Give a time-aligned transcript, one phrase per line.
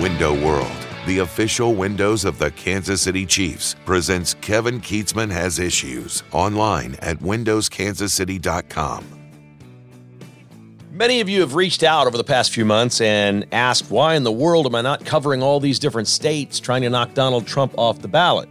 [0.00, 0.76] Window World,
[1.06, 7.18] the official windows of the Kansas City Chiefs, presents Kevin Kietzman Has Issues online at
[7.20, 9.04] windowskansascity.com.
[10.92, 14.22] Many of you have reached out over the past few months and asked, why in
[14.22, 17.72] the world am I not covering all these different states trying to knock Donald Trump
[17.78, 18.50] off the ballot?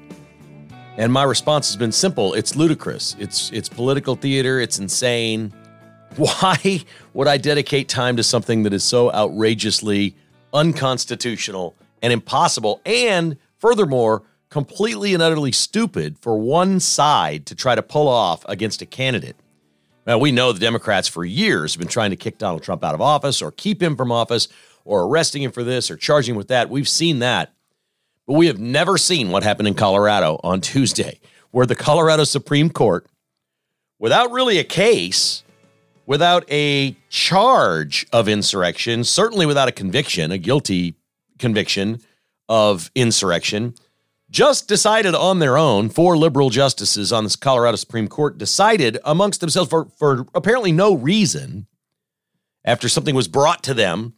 [0.98, 5.54] And my response has been simple it's ludicrous, it's, it's political theater, it's insane.
[6.16, 6.84] Why
[7.14, 10.16] would I dedicate time to something that is so outrageously
[10.56, 17.84] unconstitutional and impossible, and furthermore, completely and utterly stupid for one side to try to
[17.84, 19.36] pull off against a candidate?
[20.08, 22.96] Now, we know the Democrats for years have been trying to kick Donald Trump out
[22.96, 24.48] of office or keep him from office
[24.84, 26.70] or arresting him for this or charging him with that.
[26.70, 27.52] We've seen that.
[28.28, 31.20] But we have never seen what happened in Colorado on Tuesday,
[31.52, 33.08] where the Colorado Supreme Court,
[34.00, 35.44] without really a case,
[36.06, 40.96] without a charge of insurrection, certainly without a conviction, a guilty
[41.40, 42.00] conviction
[42.48, 43.74] of insurrection,
[44.30, 49.40] just decided on their own, four liberal justices on the Colorado Supreme Court decided amongst
[49.40, 51.68] themselves for, for apparently no reason,
[52.66, 54.14] after something was brought to them,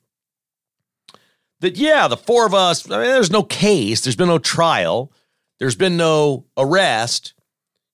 [1.60, 5.12] that, yeah, the four of us, I mean, there's no case, there's been no trial,
[5.60, 7.34] there's been no arrest.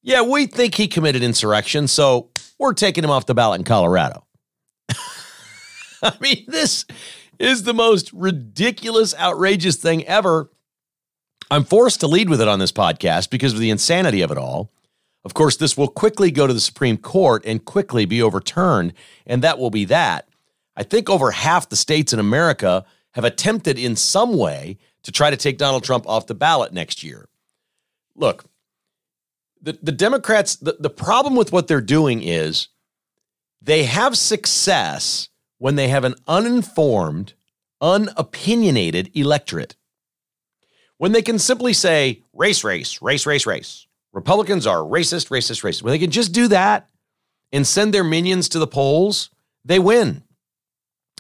[0.02, 2.30] Yeah, we think he committed insurrection, so
[2.64, 4.26] we're taking him off the ballot in Colorado.
[6.04, 6.86] I mean, this
[7.38, 10.50] is the most ridiculous, outrageous thing ever.
[11.52, 14.38] I'm forced to lead with it on this podcast because of the insanity of it
[14.38, 14.72] all.
[15.26, 18.94] Of course, this will quickly go to the Supreme Court and quickly be overturned,
[19.26, 20.28] and that will be that.
[20.76, 25.30] I think over half the states in America have attempted in some way to try
[25.30, 27.30] to take Donald Trump off the ballot next year.
[28.16, 28.46] Look,
[29.64, 32.68] the, the Democrats, the, the problem with what they're doing is
[33.62, 37.34] they have success when they have an uninformed,
[37.82, 39.76] unopinionated electorate.
[40.98, 43.88] When they can simply say race, race, race, race, race.
[44.12, 45.82] Republicans are racist, racist, racist.
[45.82, 46.90] When they can just do that
[47.52, 49.30] and send their minions to the polls,
[49.66, 50.24] they win.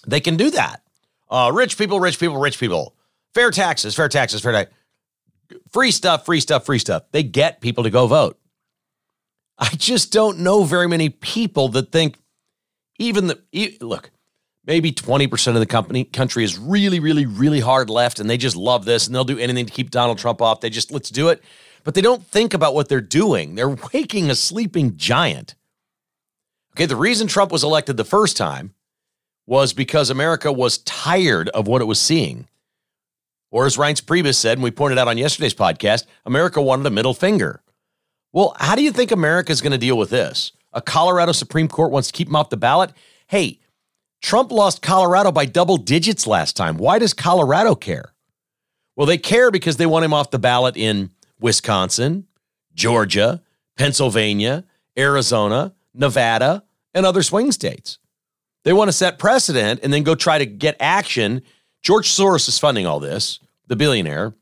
[0.06, 0.82] They can do that.
[1.30, 2.94] Uh, rich people, rich people, rich people.
[3.34, 4.76] Fair taxes, fair taxes, fair taxes
[5.72, 7.04] free stuff, free stuff, free stuff.
[7.12, 8.40] They get people to go vote.
[9.58, 12.18] I just don't know very many people that think
[13.00, 14.12] even the look,
[14.66, 18.56] maybe 20% of the company country is really really really hard left and they just
[18.56, 20.62] love this and they'll do anything to keep Donald Trump off.
[20.62, 21.44] They just let's do it.
[21.84, 23.56] But they don't think about what they're doing.
[23.56, 25.56] They're waking a sleeping giant.
[26.76, 28.74] Okay, the reason Trump was elected the first time
[29.46, 32.48] was because America was tired of what it was seeing.
[33.54, 36.90] Or as Reince Priebus said, and we pointed out on yesterday's podcast, America wanted a
[36.90, 37.62] middle finger.
[38.32, 40.54] Well, how do you think America is going to deal with this?
[40.74, 42.94] A Colorado Supreme Court wants to keep him off the ballot.
[43.28, 43.60] Hey,
[44.24, 46.78] Trump lost Colorado by double digits last time.
[46.78, 48.16] Why does Colorado care?
[48.96, 52.26] Well, they care because they want him off the ballot in Wisconsin,
[52.74, 53.44] Georgia,
[53.78, 54.64] Pennsylvania,
[54.98, 56.64] Arizona, Nevada,
[56.96, 58.00] and other swing states.
[58.64, 61.44] They want to set precedent and then go try to get action.
[61.84, 64.34] George Soros is funding all this the billionaire,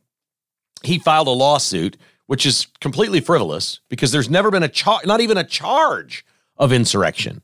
[0.83, 1.97] he filed a lawsuit,
[2.27, 6.25] which is completely frivolous because there's never been a charge, not even a charge
[6.57, 7.41] of insurrection.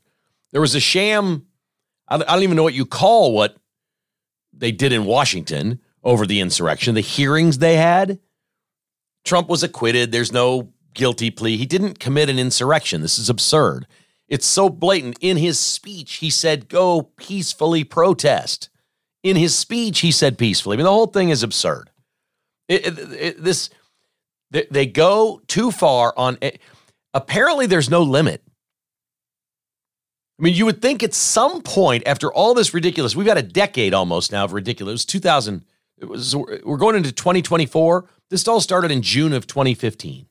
[0.52, 1.46] There was a sham.
[2.08, 3.56] I don't even know what you call what
[4.52, 8.18] they did in Washington over the insurrection, the hearings they had.
[9.24, 10.10] Trump was acquitted.
[10.10, 11.56] There's no guilty plea.
[11.56, 13.02] He didn't commit an insurrection.
[13.02, 13.86] This is absurd.
[14.26, 15.18] It's so blatant.
[15.20, 18.70] In his speech, he said, go peacefully protest
[19.22, 20.74] in his speech, he said peacefully.
[20.74, 21.90] I mean, the whole thing is absurd.
[22.68, 23.70] It, it, it, this
[24.50, 26.38] they, they, go too far on.
[26.42, 26.52] Eh,
[27.14, 28.42] apparently, there's no limit.
[30.38, 33.42] I mean, you would think at some point after all this ridiculous, we've had a
[33.42, 35.04] decade almost now of ridiculous.
[35.04, 35.64] 2000.
[35.98, 38.06] It was we're going into 2024.
[38.30, 40.26] This all started in June of 2015.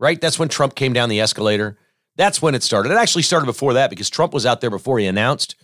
[0.00, 0.20] Right?
[0.20, 1.76] That's when Trump came down the escalator.
[2.16, 2.92] That's when it started.
[2.92, 5.54] It actually started before that because Trump was out there before he announced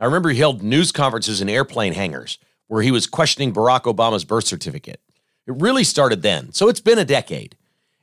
[0.00, 4.24] I remember he held news conferences in airplane hangars where he was questioning Barack Obama's
[4.24, 5.00] birth certificate.
[5.46, 6.52] It really started then.
[6.52, 7.56] So it's been a decade.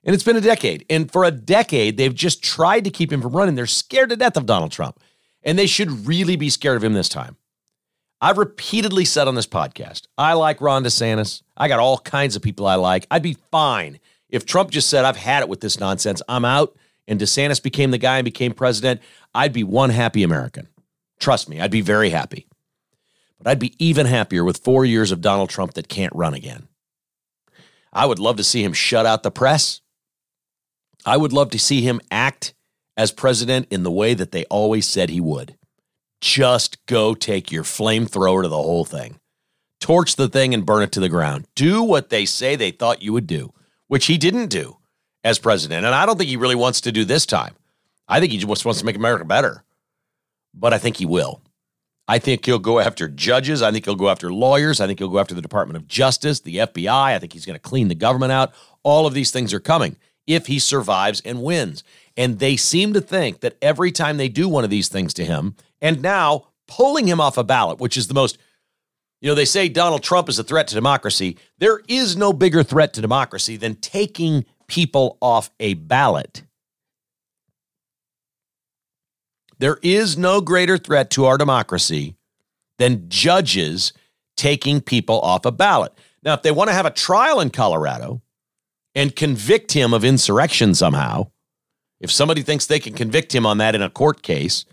[0.04, 0.86] And it's been a decade.
[0.90, 3.56] And for a decade, they've just tried to keep him from running.
[3.56, 5.00] They're scared to death of Donald Trump.
[5.44, 7.38] And they should really be scared of him this time.
[8.20, 11.42] I've repeatedly said on this podcast, I like Ron DeSantis.
[11.58, 13.08] I got all kinds of people I like.
[13.10, 14.00] I'd be fine
[14.30, 16.22] if Trump just said, I've had it with this nonsense.
[16.30, 16.76] I'm out.
[17.08, 19.02] And DeSantis became the guy and became president.
[19.34, 20.68] I'd be one happy American.
[21.22, 22.48] Trust me, I'd be very happy.
[23.38, 26.68] But I'd be even happier with four years of Donald Trump that can't run again.
[27.94, 29.82] I would love to see him shut out the press.
[31.06, 32.54] I would love to see him act
[32.98, 35.56] as president in the way that they always said he would.
[36.22, 39.20] Just go take your flamethrower to the whole thing.
[39.80, 41.46] torch the thing and burn it to the ground.
[41.56, 43.52] Do what they say they thought you would do,
[43.88, 44.78] which he didn't do
[45.24, 45.86] as president.
[45.86, 47.56] And I don't think he really wants to do this time.
[48.08, 49.64] I think he just wants to make America better.
[50.54, 51.42] But I think he will.
[52.08, 53.62] I think he'll go after judges.
[53.62, 54.82] I think he'll go after lawyers.
[54.82, 56.90] I think he'll go after the Department of Justice, the FBI.
[56.90, 58.54] I think he's going to clean the government out.
[58.84, 59.96] All of these things are coming
[60.28, 61.84] if he survives and wins.
[62.18, 65.26] And they seem to think that every time they do one of these things to
[65.26, 68.38] him, and now pulling him off a ballot, which is the most,
[69.22, 71.38] you know, they say Donald Trump is a threat to democracy.
[71.60, 76.44] There is no bigger threat to democracy than taking people off a ballot.
[79.62, 82.16] There is no greater threat to our democracy
[82.80, 83.94] than judges
[84.36, 85.94] taking people off a ballot.
[86.24, 88.24] Now, if they want to have a trial in Colorado
[88.96, 91.28] and convict him of insurrection somehow,
[92.00, 94.66] if somebody thinks they can convict him on that in a court case,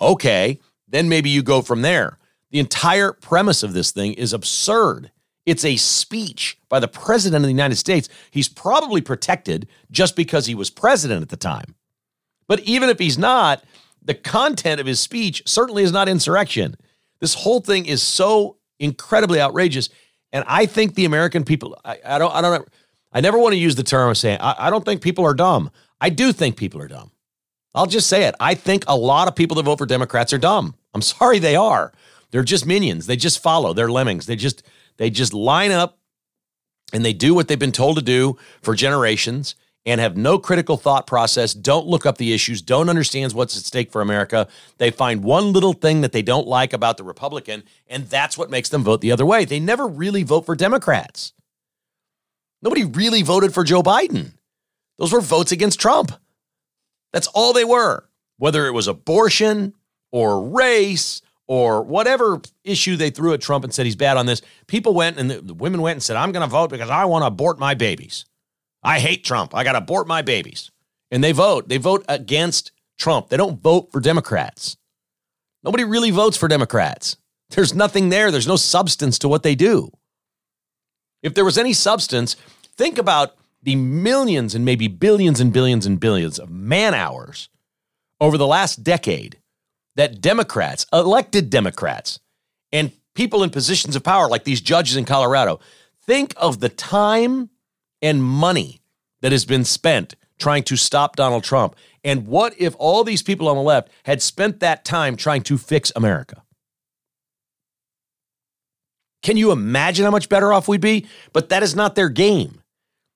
[0.00, 2.16] okay, then maybe you go from there.
[2.52, 5.10] The entire premise of this thing is absurd.
[5.44, 8.08] It's a speech by the president of the United States.
[8.30, 11.74] He's probably protected just because he was president at the time.
[12.46, 13.64] But even if he's not,
[14.02, 16.76] the content of his speech certainly is not insurrection.
[17.20, 19.88] This whole thing is so incredibly outrageous.
[20.32, 22.68] And I think the American people, I, I don't, I don't,
[23.12, 25.34] I never want to use the term of saying, I, I don't think people are
[25.34, 25.70] dumb.
[26.00, 27.10] I do think people are dumb.
[27.74, 28.34] I'll just say it.
[28.40, 30.74] I think a lot of people that vote for Democrats are dumb.
[30.94, 31.92] I'm sorry they are.
[32.30, 33.06] They're just minions.
[33.06, 33.72] They just follow.
[33.72, 34.26] They're lemmings.
[34.26, 34.62] They just
[34.96, 35.98] they just line up
[36.92, 39.54] and they do what they've been told to do for generations
[39.90, 43.64] and have no critical thought process, don't look up the issues, don't understand what's at
[43.64, 44.46] stake for America.
[44.78, 48.50] They find one little thing that they don't like about the Republican, and that's what
[48.50, 49.44] makes them vote the other way.
[49.44, 51.32] They never really vote for Democrats.
[52.62, 54.32] Nobody really voted for Joe Biden.
[54.98, 56.12] Those were votes against Trump.
[57.12, 58.08] That's all they were.
[58.36, 59.74] Whether it was abortion
[60.12, 64.42] or race or whatever issue they threw at Trump and said he's bad on this,
[64.66, 67.22] people went and the, women went and said, I'm going to vote because I want
[67.22, 68.24] to abort my babies.
[68.82, 69.54] I hate Trump.
[69.54, 70.70] I got to abort my babies.
[71.10, 71.68] And they vote.
[71.68, 73.28] They vote against Trump.
[73.28, 74.76] They don't vote for Democrats.
[75.62, 77.16] Nobody really votes for Democrats.
[77.50, 78.30] There's nothing there.
[78.30, 79.90] There's no substance to what they do.
[81.22, 82.36] If there was any substance,
[82.76, 87.48] think about the millions and maybe billions and billions and billions of man hours
[88.20, 89.38] over the last decade
[89.96, 92.20] that Democrats, elected Democrats,
[92.72, 95.60] and people in positions of power like these judges in Colorado,
[96.06, 97.50] think of the time
[98.02, 98.80] and money
[99.20, 101.76] that has been spent trying to stop Donald Trump.
[102.02, 105.58] And what if all these people on the left had spent that time trying to
[105.58, 106.42] fix America?
[109.22, 111.06] Can you imagine how much better off we'd be?
[111.32, 112.62] But that is not their game.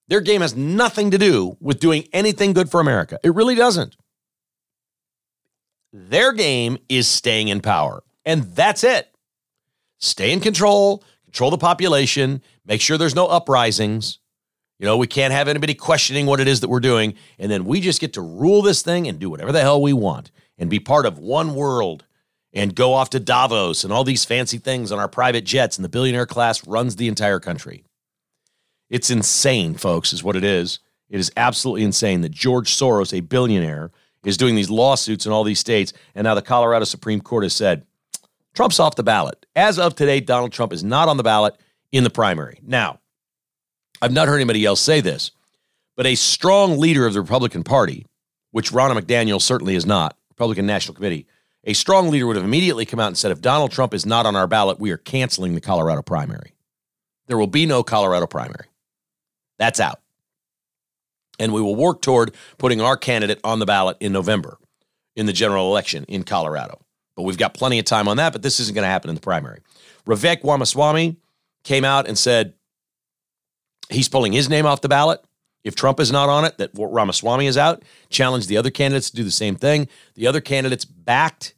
[0.08, 3.18] Their game has nothing to do with doing anything good for America.
[3.24, 3.96] It really doesn't.
[5.92, 9.14] Their game is staying in power, and that's it.
[9.98, 14.18] Stay in control, control the population, make sure there's no uprisings.
[14.78, 17.14] You know, we can't have anybody questioning what it is that we're doing.
[17.38, 19.92] And then we just get to rule this thing and do whatever the hell we
[19.92, 22.04] want and be part of one world
[22.52, 25.76] and go off to Davos and all these fancy things on our private jets.
[25.76, 27.84] And the billionaire class runs the entire country.
[28.90, 30.78] It's insane, folks, is what it is.
[31.08, 33.90] It is absolutely insane that George Soros, a billionaire,
[34.24, 35.92] is doing these lawsuits in all these states.
[36.14, 37.86] And now the Colorado Supreme Court has said
[38.54, 39.46] Trump's off the ballot.
[39.54, 41.56] As of today, Donald Trump is not on the ballot
[41.92, 42.60] in the primary.
[42.62, 43.00] Now,
[44.04, 45.30] I've not heard anybody else say this,
[45.96, 48.04] but a strong leader of the Republican Party,
[48.50, 51.26] which Ronna McDaniel certainly is not, Republican National Committee,
[51.64, 54.26] a strong leader would have immediately come out and said, if Donald Trump is not
[54.26, 56.52] on our ballot, we are canceling the Colorado primary.
[57.28, 58.66] There will be no Colorado primary.
[59.58, 60.02] That's out.
[61.38, 64.58] And we will work toward putting our candidate on the ballot in November
[65.16, 66.78] in the general election in Colorado.
[67.16, 69.14] But we've got plenty of time on that, but this isn't going to happen in
[69.14, 69.60] the primary.
[70.06, 71.16] Vivek Ramaswamy
[71.64, 72.52] came out and said
[73.90, 75.20] he's pulling his name off the ballot.
[75.64, 77.82] If Trump is not on it, that Ramaswamy is out.
[78.10, 79.88] Challenged the other candidates to do the same thing.
[80.14, 81.54] The other candidates backed,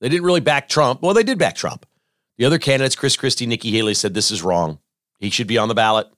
[0.00, 1.02] they didn't really back Trump.
[1.02, 1.84] Well, they did back Trump.
[2.38, 4.78] The other candidates, Chris Christie, Nikki Haley, said this is wrong.
[5.20, 6.08] He should be on the ballot.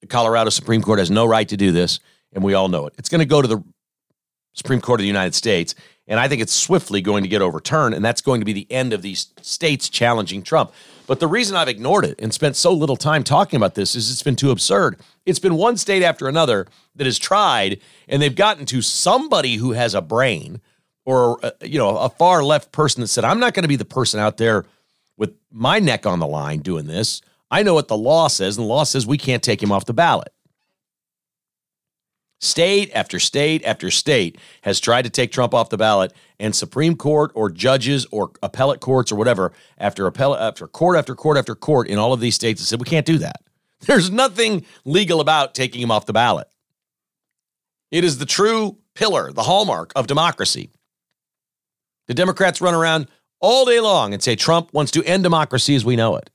[0.00, 1.98] The Colorado Supreme Court has no right to do this,
[2.32, 2.94] and we all know it.
[2.98, 3.62] It's going to go to the
[4.54, 5.74] Supreme Court of the United States,
[6.06, 8.70] and I think it's swiftly going to get overturned, and that's going to be the
[8.70, 10.72] end of these states challenging Trump.
[11.06, 14.10] But the reason I've ignored it and spent so little time talking about this is
[14.10, 14.98] it's been too absurd.
[15.26, 19.72] It's been one state after another that has tried, and they've gotten to somebody who
[19.72, 20.60] has a brain
[21.04, 23.76] or uh, you know a far left person that said, "I'm not going to be
[23.76, 24.64] the person out there
[25.16, 27.20] with my neck on the line doing this.
[27.50, 29.84] I know what the law says, and the law says we can't take him off
[29.84, 30.32] the ballot.
[32.44, 36.94] State after state after state has tried to take Trump off the ballot, and Supreme
[36.94, 41.54] Court or judges or appellate courts or whatever, after appellate after court after court after
[41.54, 43.40] court in all of these states, have said we can't do that.
[43.80, 46.46] There's nothing legal about taking him off the ballot.
[47.90, 50.70] It is the true pillar, the hallmark of democracy.
[52.08, 53.08] The Democrats run around
[53.40, 56.28] all day long and say Trump wants to end democracy as we know it.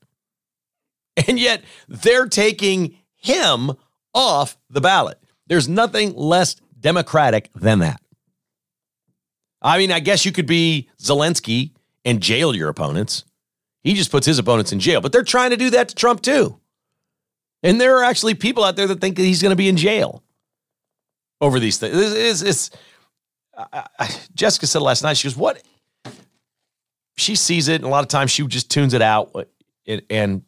[1.28, 3.72] And yet they're taking him
[4.12, 5.19] off the ballot.
[5.50, 8.00] There's nothing less democratic than that.
[9.60, 11.72] I mean, I guess you could be Zelensky
[12.04, 13.24] and jail your opponents.
[13.82, 16.22] He just puts his opponents in jail, but they're trying to do that to Trump
[16.22, 16.60] too.
[17.64, 19.76] And there are actually people out there that think that he's going to be in
[19.76, 20.22] jail
[21.40, 21.96] over these things.
[21.96, 22.70] It's, it's,
[23.56, 25.60] I, I, Jessica said last night, she goes, What?
[27.16, 29.32] She sees it, and a lot of times she just tunes it out.
[29.34, 29.44] Uh,
[29.84, 30.42] and, and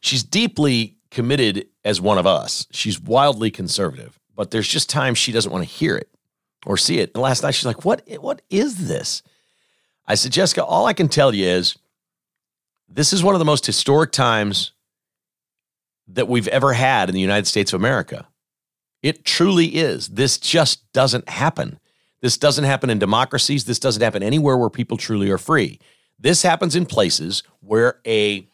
[0.00, 2.66] she's deeply committed as one of us.
[2.70, 6.08] She's wildly conservative, but there's just times she doesn't want to hear it
[6.66, 7.12] or see it.
[7.14, 8.02] And last night she's like, "What?
[8.20, 9.22] What is this?"
[10.06, 11.76] I said, "Jessica, all I can tell you is
[12.88, 14.72] this is one of the most historic times
[16.08, 18.26] that we've ever had in the United States of America.
[19.02, 20.08] It truly is.
[20.08, 21.78] This just doesn't happen.
[22.20, 23.64] This doesn't happen in democracies.
[23.64, 25.78] This doesn't happen anywhere where people truly are free.
[26.18, 28.46] This happens in places where a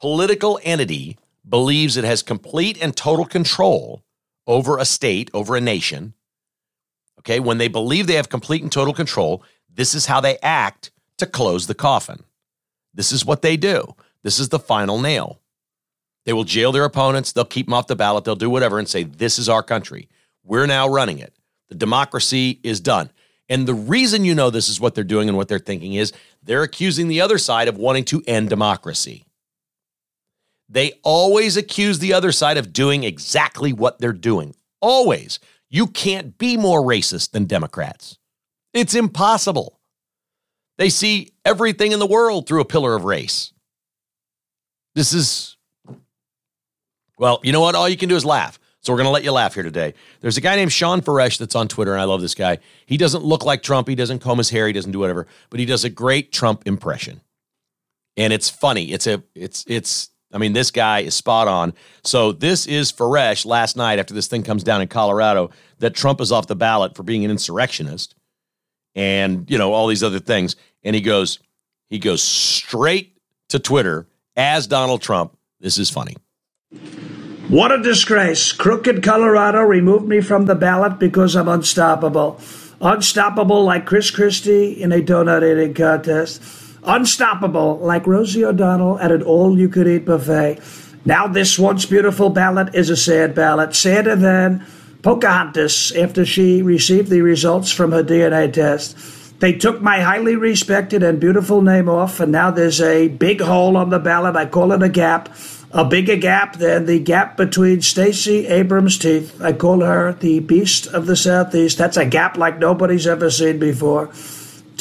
[0.00, 1.16] political entity
[1.48, 4.02] believes it has complete and total control
[4.46, 6.14] over a state, over a nation.
[7.20, 10.90] Okay, when they believe they have complete and total control, this is how they act
[11.18, 12.24] to close the coffin.
[12.94, 13.94] This is what they do.
[14.22, 15.40] This is the final nail.
[16.24, 18.88] They will jail their opponents, they'll keep them off the ballot, they'll do whatever and
[18.88, 20.08] say, This is our country.
[20.44, 21.34] We're now running it.
[21.68, 23.10] The democracy is done.
[23.48, 26.12] And the reason you know this is what they're doing and what they're thinking is
[26.42, 29.24] they're accusing the other side of wanting to end democracy.
[30.72, 34.54] They always accuse the other side of doing exactly what they're doing.
[34.80, 35.38] Always.
[35.68, 38.18] You can't be more racist than Democrats.
[38.72, 39.78] It's impossible.
[40.78, 43.52] They see everything in the world through a pillar of race.
[44.94, 45.58] This is,
[47.18, 47.74] well, you know what?
[47.74, 48.58] All you can do is laugh.
[48.80, 49.92] So we're going to let you laugh here today.
[50.22, 52.58] There's a guy named Shawn Farash that's on Twitter, and I love this guy.
[52.86, 53.88] He doesn't look like Trump.
[53.88, 54.66] He doesn't comb his hair.
[54.66, 57.20] He doesn't do whatever, but he does a great Trump impression.
[58.16, 58.90] And it's funny.
[58.90, 61.74] It's a, it's, it's, I mean, this guy is spot on.
[62.04, 66.20] So this is Farash last night after this thing comes down in Colorado that Trump
[66.20, 68.14] is off the ballot for being an insurrectionist
[68.94, 70.56] and, you know, all these other things.
[70.82, 71.38] And he goes,
[71.88, 73.18] he goes straight
[73.50, 75.36] to Twitter as Donald Trump.
[75.60, 76.16] This is funny.
[77.48, 78.52] What a disgrace.
[78.52, 82.40] Crooked Colorado removed me from the ballot because I'm unstoppable.
[82.80, 86.42] Unstoppable like Chris Christie in a donut eating contest
[86.84, 90.58] unstoppable like Rosie O'Donnell at an all you could eat buffet.
[91.04, 94.64] Now, this once beautiful ballot is a sad ballot, sadder than
[95.02, 98.96] Pocahontas after she received the results from her DNA test.
[99.40, 103.76] They took my highly respected and beautiful name off, and now there's a big hole
[103.76, 104.36] on the ballot.
[104.36, 105.28] I call it a gap,
[105.72, 109.42] a bigger gap than the gap between Stacey Abrams' teeth.
[109.42, 111.78] I call her the beast of the Southeast.
[111.78, 114.12] That's a gap like nobody's ever seen before.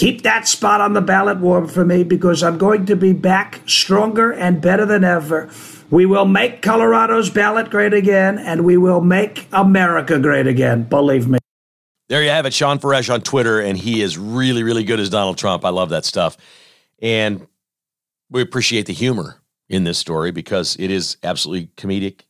[0.02, 3.62] Keep that spot on the ballot warm for me because I'm going to be back
[3.68, 5.48] stronger and better than ever.
[5.92, 10.86] We will make Colorado's ballot great again, and we will make America great again.
[10.86, 11.38] Believe me.
[12.10, 15.12] There you have it, Shawn Farash on Twitter, and he is really, really good as
[15.12, 15.64] Donald Trump.
[15.64, 16.36] I love that stuff.
[17.00, 17.46] And
[18.32, 19.40] we appreciate the humor
[19.70, 22.22] in this story because it is absolutely comedic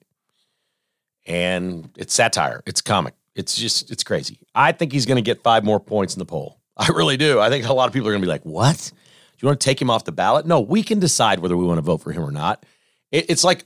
[1.25, 2.63] and it's satire.
[2.65, 3.13] It's comic.
[3.33, 4.39] It's just, it's crazy.
[4.53, 6.60] I think he's going to get five more points in the poll.
[6.77, 7.39] I really do.
[7.39, 8.91] I think a lot of people are going to be like, what?
[8.93, 10.45] Do you want to take him off the ballot?
[10.45, 12.65] No, we can decide whether we want to vote for him or not.
[13.11, 13.65] it's like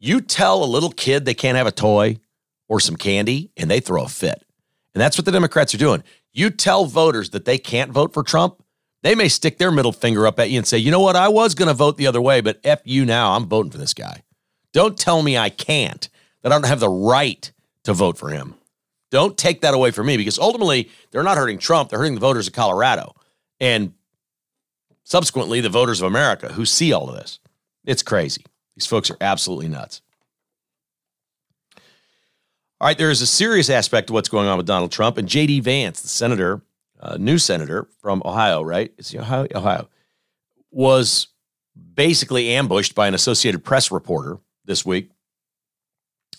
[0.00, 2.18] you tell a little kid they can't have a toy
[2.68, 4.44] or some candy and they throw a fit.
[4.94, 6.02] And that's what the Democrats are doing.
[6.32, 8.62] You tell voters that they can't vote for Trump,
[9.02, 11.28] they may stick their middle finger up at you and say, you know what, I
[11.28, 13.94] was going to vote the other way, but F you now, I'm voting for this
[13.94, 14.22] guy.
[14.72, 16.08] Don't tell me I can't,
[16.42, 17.52] that I don't have the right
[17.84, 18.54] to vote for him.
[19.14, 22.20] Don't take that away from me because ultimately they're not hurting Trump, they're hurting the
[22.20, 23.14] voters of Colorado
[23.60, 23.92] and
[25.04, 27.38] subsequently the voters of America who see all of this.
[27.84, 28.44] It's crazy.
[28.74, 30.02] These folks are absolutely nuts.
[32.80, 35.28] All right, there is a serious aspect to what's going on with Donald Trump and
[35.28, 35.60] J.D.
[35.60, 36.62] Vance, the senator,
[36.98, 38.92] uh, new senator from Ohio, right?
[38.98, 39.46] Is Ohio?
[39.54, 39.88] Ohio
[40.72, 41.28] was
[41.94, 45.12] basically ambushed by an Associated Press reporter this week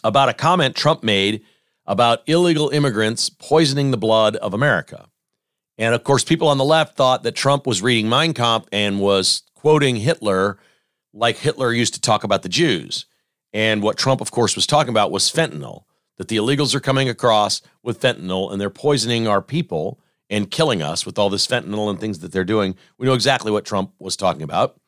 [0.03, 1.41] about a comment Trump made
[1.85, 5.07] about illegal immigrants poisoning the blood of America.
[5.77, 8.99] And of course, people on the left thought that Trump was reading Mein Kampf and
[8.99, 10.57] was quoting Hitler
[11.13, 13.05] like Hitler used to talk about the Jews.
[13.53, 15.83] And what Trump, of course, was talking about was fentanyl.
[16.17, 19.99] that the illegals are coming across with fentanyl and they're poisoning our people
[20.29, 22.75] and killing us with all this fentanyl and things that they're doing.
[22.97, 24.79] We know exactly what Trump was talking about.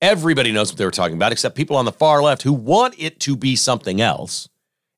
[0.00, 2.94] Everybody knows what they were talking about, except people on the far left who want
[2.98, 4.48] it to be something else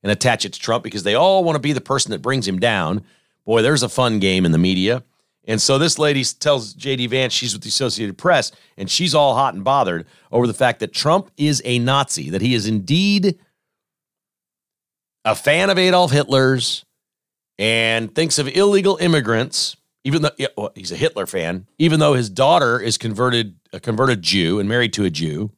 [0.06, 2.46] and attach it to Trump because they all want to be the person that brings
[2.46, 3.02] him down.
[3.44, 5.02] Boy, there's a fun game in the media.
[5.48, 9.34] And so this lady tells JD Vance she's with the Associated Press, and she's all
[9.34, 13.36] hot and bothered over the fact that Trump is a Nazi, that he is indeed
[15.24, 16.84] a fan of Adolf Hitler's
[17.58, 22.30] and thinks of illegal immigrants, even though well, he's a Hitler fan, even though his
[22.30, 25.50] daughter is converted a converted Jew and married to a Jew,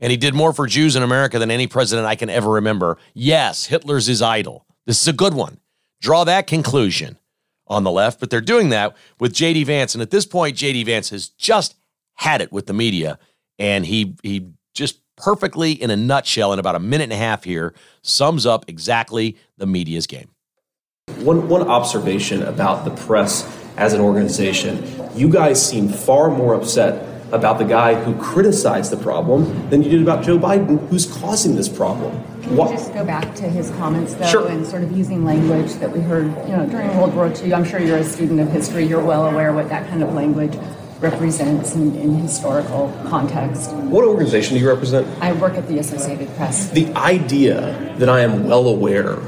[0.00, 2.98] and he did more for Jews in America than any president I can ever remember.
[3.14, 4.66] Yes, Hitler's his idol.
[4.86, 5.58] This is a good one.
[6.00, 7.18] Draw that conclusion
[7.66, 9.94] on the left, but they're doing that with JD Vance.
[9.94, 11.76] And at this point, JD Vance has just
[12.14, 13.18] had it with the media,
[13.58, 17.44] and he he just perfectly, in a nutshell, in about a minute and a half
[17.44, 20.30] here, sums up exactly the media's game.
[21.18, 27.04] One, one observation about the press as an organization you guys seem far more upset
[27.32, 31.54] about the guy who criticized the problem than you did about Joe Biden, who's causing
[31.56, 32.12] this problem.
[32.42, 34.48] Can you just go back to his comments, though, Sure.
[34.48, 37.54] and sort of using language that we heard, you know, during World War II?
[37.54, 38.84] I'm sure you're a student of history.
[38.84, 40.56] You're well aware what that kind of language
[41.00, 43.70] represents in, in historical context.
[43.72, 45.06] What organization do you represent?
[45.22, 46.68] I work at the Associated Press.
[46.70, 49.18] The idea that I am well aware,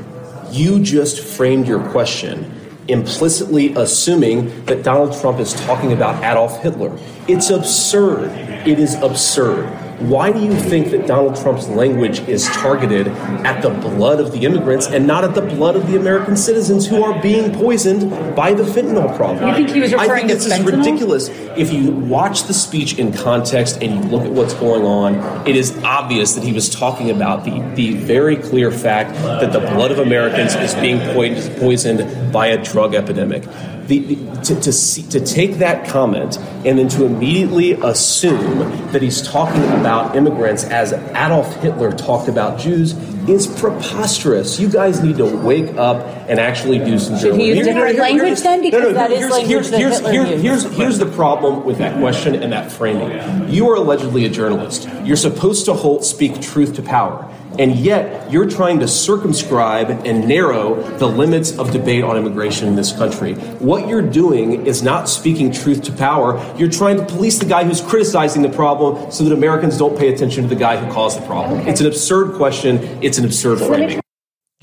[0.51, 2.53] you just framed your question
[2.89, 6.97] implicitly assuming that Donald Trump is talking about Adolf Hitler.
[7.29, 8.31] It's absurd.
[8.67, 9.67] It is absurd.
[10.09, 13.09] Why do you think that Donald Trump's language is targeted
[13.47, 16.87] at the blood of the immigrants and not at the blood of the American citizens
[16.87, 19.49] who are being poisoned by the fentanyl problem?
[19.49, 21.29] You think he was I referring think to this is ridiculous.
[21.57, 25.55] If you watch the speech in context and you look at what's going on, it
[25.55, 29.93] is obvious that he was talking about the, the very clear fact that the blood
[29.93, 33.45] of Americans is being poisoned, poisoned by a drug epidemic.
[33.87, 38.59] The, the, to, to, see, to take that comment and then to immediately assume
[38.93, 42.93] that he's talking about immigrants as Adolf Hitler talked about Jews
[43.29, 44.59] is preposterous.
[44.59, 48.41] You guys need to wake up and actually do some Should he use different language
[48.41, 48.63] then?
[48.63, 51.99] Because that is here's, language here's, that here's, Hitler here's, here's the problem with that
[51.99, 53.49] question and that framing.
[53.49, 54.89] You are allegedly a journalist.
[55.05, 57.29] You're supposed to hold, speak truth to power.
[57.59, 62.77] And yet, you're trying to circumscribe and narrow the limits of debate on immigration in
[62.77, 63.35] this country.
[63.35, 66.41] What you're doing is not speaking truth to power.
[66.57, 70.13] You're trying to police the guy who's criticizing the problem so that Americans don't pay
[70.13, 71.67] attention to the guy who caused the problem.
[71.69, 72.79] It's an absurd question.
[73.03, 74.01] It's an absurd framing.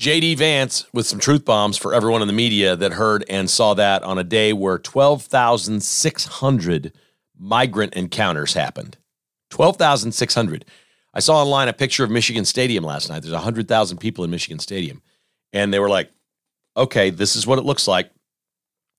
[0.00, 3.74] JD Vance with some truth bombs for everyone in the media that heard and saw
[3.74, 6.92] that on a day where 12,600
[7.38, 8.96] migrant encounters happened.
[9.50, 10.64] 12,600.
[11.12, 13.22] I saw online a picture of Michigan Stadium last night.
[13.22, 15.02] There's 100,000 people in Michigan Stadium.
[15.52, 16.10] And they were like,
[16.76, 18.10] okay, this is what it looks like.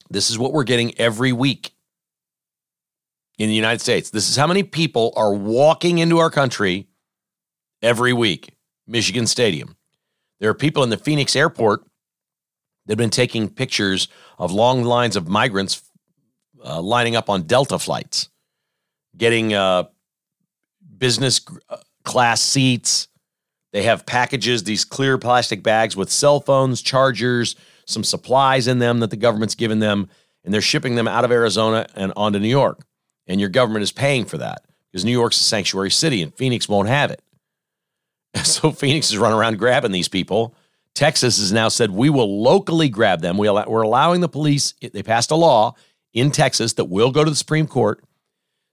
[0.10, 1.72] This is what we're getting every week
[3.38, 4.10] in the United States.
[4.10, 6.88] This is how many people are walking into our country
[7.82, 8.56] every week.
[8.88, 9.78] Michigan Stadium.
[10.40, 11.82] There are people in the Phoenix airport
[12.86, 15.82] that have been taking pictures of long lines of migrants
[16.64, 18.30] uh, lining up on Delta flights,
[19.16, 19.86] getting uh,
[20.98, 23.08] business uh, class seats.
[23.74, 29.00] They have packages, these clear plastic bags with cell phones, chargers, some supplies in them
[29.00, 30.10] that the government's given them,
[30.44, 32.86] and they're shipping them out of Arizona and onto New York.
[33.28, 36.68] And your government is paying for that because New York's a sanctuary city and Phoenix
[36.68, 37.22] won't have it.
[38.44, 40.56] So Phoenix is running around grabbing these people.
[40.96, 43.38] Texas has now said we will locally grab them.
[43.38, 44.74] We we're allowing the police.
[44.82, 45.76] They passed a law
[46.14, 48.04] in Texas that will go to the Supreme Court,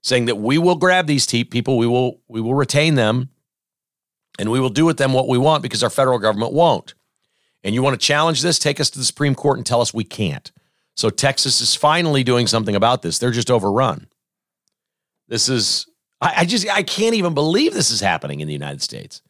[0.08, 1.78] saying that we will grab these people.
[1.78, 3.30] We will we will retain them,
[4.38, 6.94] and we will do with them what we want because our federal government won't.
[7.62, 8.58] And you want to challenge this?
[8.58, 10.50] Take us to the Supreme Court and tell us we can't.
[10.96, 13.18] So Texas is finally doing something about this.
[13.18, 14.08] They're just overrun.
[15.28, 15.86] This is
[16.20, 19.22] I, I just I can't even believe this is happening in the United States.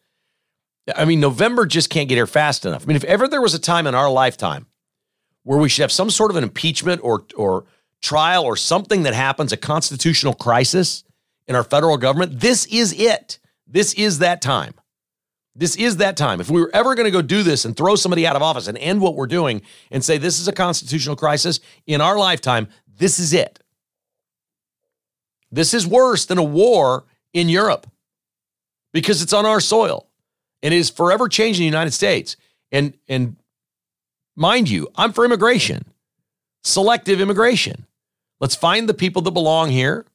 [0.96, 2.84] I mean, November just can't get here fast enough.
[2.84, 4.66] I mean, if ever there was a time in our lifetime
[5.42, 7.66] where we should have some sort of an impeachment or or
[8.00, 11.04] trial or something that happens, a constitutional crisis
[11.46, 13.38] in our federal government, this is it.
[13.66, 14.74] This is that time.
[15.54, 16.40] This is that time.
[16.40, 18.68] If we were ever going to go do this and throw somebody out of office
[18.68, 22.68] and end what we're doing and say this is a constitutional crisis in our lifetime,
[22.96, 23.58] this is it.
[25.50, 27.88] This is worse than a war in Europe
[28.92, 30.06] because it's on our soil
[30.62, 32.36] and it is forever changing the United States.
[32.70, 33.36] And and
[34.36, 35.84] mind you, I'm for immigration,
[36.62, 37.86] selective immigration.
[38.40, 40.06] Let's find the people that belong here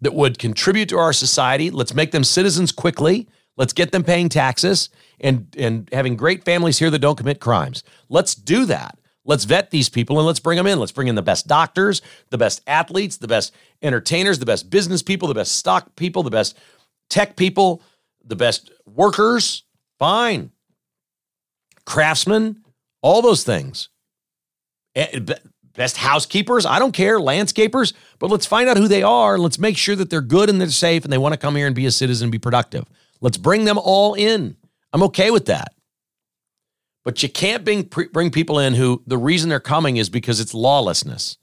[0.00, 1.70] that would contribute to our society.
[1.70, 3.28] Let's make them citizens quickly.
[3.56, 7.82] Let's get them paying taxes and and having great families here that don't commit crimes.
[8.08, 8.98] Let's do that.
[9.24, 10.78] Let's vet these people and let's bring them in.
[10.78, 12.00] Let's bring in the best doctors,
[12.30, 13.52] the best athletes, the best
[13.82, 16.56] entertainers, the best business people, the best stock people, the best
[17.10, 17.82] tech people,
[18.24, 19.64] the best workers.
[19.98, 20.52] Fine.
[21.86, 22.62] Craftsmen,
[23.02, 23.88] all those things.
[24.94, 25.20] Eh,
[25.76, 29.58] Best housekeepers, I don't care, landscapers, but let's find out who they are and let's
[29.58, 31.76] make sure that they're good and they're safe and they want to come here and
[31.76, 32.86] be a citizen and be productive.
[33.20, 34.56] Let's bring them all in.
[34.92, 35.74] I'm okay with that.
[37.04, 40.54] But you can't bring, bring people in who the reason they're coming is because it's
[40.54, 41.36] lawlessness.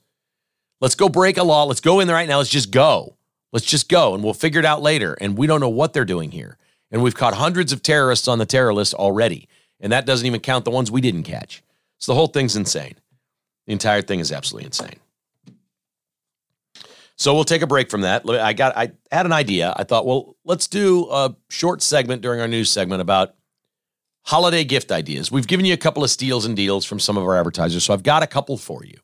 [0.82, 1.64] Let's go break a law.
[1.66, 2.40] Let's go in there right now.
[2.40, 3.16] Let's just go.
[3.54, 5.16] Let's just go and we'll figure it out later.
[5.22, 6.58] And we don't know what they're doing here.
[6.92, 9.48] And we've caught hundreds of terrorists on the terror list already.
[9.80, 11.64] And that doesn't even count the ones we didn't catch.
[12.00, 12.96] So the whole thing's insane.
[13.66, 15.00] The entire thing is absolutely insane.
[17.16, 18.28] So we'll take a break from that.
[18.28, 19.74] I got I had an idea.
[19.78, 23.36] I thought, well, let's do a short segment during our news segment about
[24.24, 25.32] holiday gift ideas.
[25.32, 27.94] We've given you a couple of steals and deals from some of our advertisers, so
[27.94, 28.98] I've got a couple for you.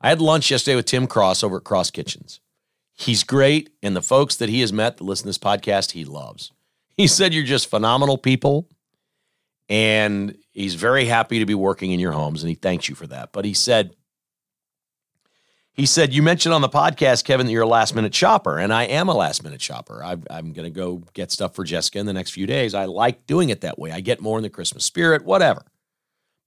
[0.00, 2.40] I had lunch yesterday with Tim Cross over at Cross Kitchens.
[2.94, 6.04] He's great, and the folks that he has met that listen to this podcast, he
[6.04, 6.52] loves.
[6.96, 8.68] He said you're just phenomenal people,
[9.68, 13.06] and he's very happy to be working in your homes, and he thanks you for
[13.06, 13.30] that.
[13.32, 13.94] But he said,
[15.72, 18.72] he said, You mentioned on the podcast, Kevin, that you're a last minute shopper, and
[18.72, 20.02] I am a last minute shopper.
[20.02, 22.74] i am going to go get stuff for Jessica in the next few days.
[22.74, 23.92] I like doing it that way.
[23.92, 25.64] I get more in the Christmas spirit, whatever.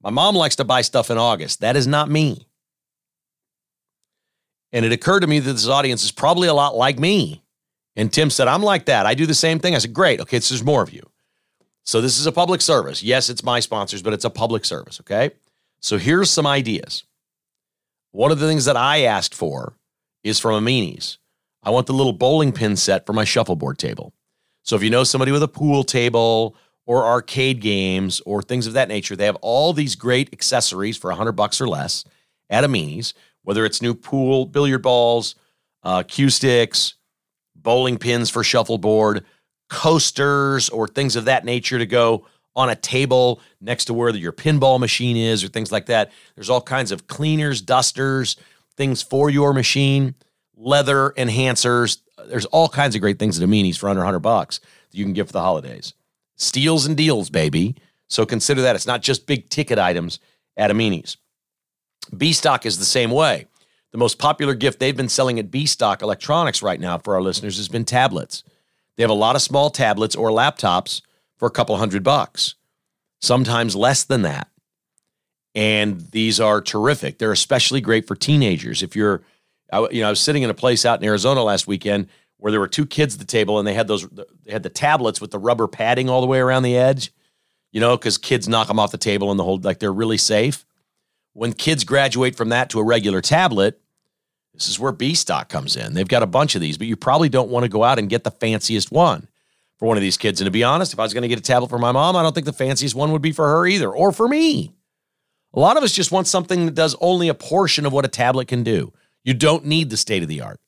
[0.01, 1.61] My mom likes to buy stuff in August.
[1.61, 2.47] That is not me.
[4.71, 7.43] And it occurred to me that this audience is probably a lot like me.
[7.95, 9.05] And Tim said, I'm like that.
[9.05, 9.75] I do the same thing.
[9.75, 10.21] I said, Great.
[10.21, 11.09] Okay, so there's more of you.
[11.89, 13.01] So this is a public service.
[13.01, 14.99] Yes, it's my sponsors, but it's a public service.
[14.99, 15.31] Okay.
[15.79, 17.03] So here's some ideas.
[18.11, 19.73] One of the things that I asked for
[20.23, 21.17] is from Amini's.
[21.63, 24.13] I want the little bowling pin set for my shuffleboard table.
[24.61, 28.73] So if you know somebody with a pool table or arcade games or things of
[28.73, 32.05] that nature, they have all these great accessories for 100 bucks or less
[32.51, 35.33] at Amini's, whether it's new pool billiard balls,
[35.81, 36.93] uh, cue sticks,
[37.55, 39.25] bowling pins for shuffleboard,
[39.69, 44.33] coasters, or things of that nature to go on a table next to where your
[44.33, 46.11] pinball machine is or things like that.
[46.35, 48.35] There's all kinds of cleaners, dusters,
[48.75, 50.15] things for your machine,
[50.57, 51.99] leather enhancers.
[52.27, 55.13] There's all kinds of great things at Amini's for under 100 bucks that you can
[55.13, 55.93] get for the holidays.
[56.35, 57.75] Steals and deals, baby.
[58.07, 58.75] So consider that.
[58.75, 60.19] It's not just big ticket items
[60.57, 61.17] at Amini's.
[62.15, 63.45] B Stock is the same way.
[63.91, 67.21] The most popular gift they've been selling at B Stock Electronics right now for our
[67.21, 68.43] listeners has been tablets.
[68.99, 71.01] They have a lot of small tablets or laptops
[71.37, 72.55] for a couple hundred bucks,
[73.21, 74.49] sometimes less than that.
[75.55, 77.17] And these are terrific.
[77.17, 78.83] They're especially great for teenagers.
[78.83, 79.21] If you're,
[79.89, 82.09] you know, I was sitting in a place out in Arizona last weekend
[82.39, 84.69] where there were two kids at the table and they had those, they had the
[84.69, 87.13] tablets with the rubber padding all the way around the edge,
[87.71, 90.17] you know, because kids knock them off the table and the whole, like they're really
[90.17, 90.65] safe.
[91.31, 93.79] When kids graduate from that to a regular tablet,
[94.59, 95.93] this is where B stock comes in.
[95.93, 98.09] They've got a bunch of these, but you probably don't want to go out and
[98.09, 99.27] get the fanciest one
[99.77, 100.41] for one of these kids.
[100.41, 102.17] And to be honest, if I was going to get a tablet for my mom,
[102.17, 104.73] I don't think the fanciest one would be for her either, or for me.
[105.53, 108.09] A lot of us just want something that does only a portion of what a
[108.09, 108.91] tablet can do.
[109.23, 110.59] You don't need the state of the art.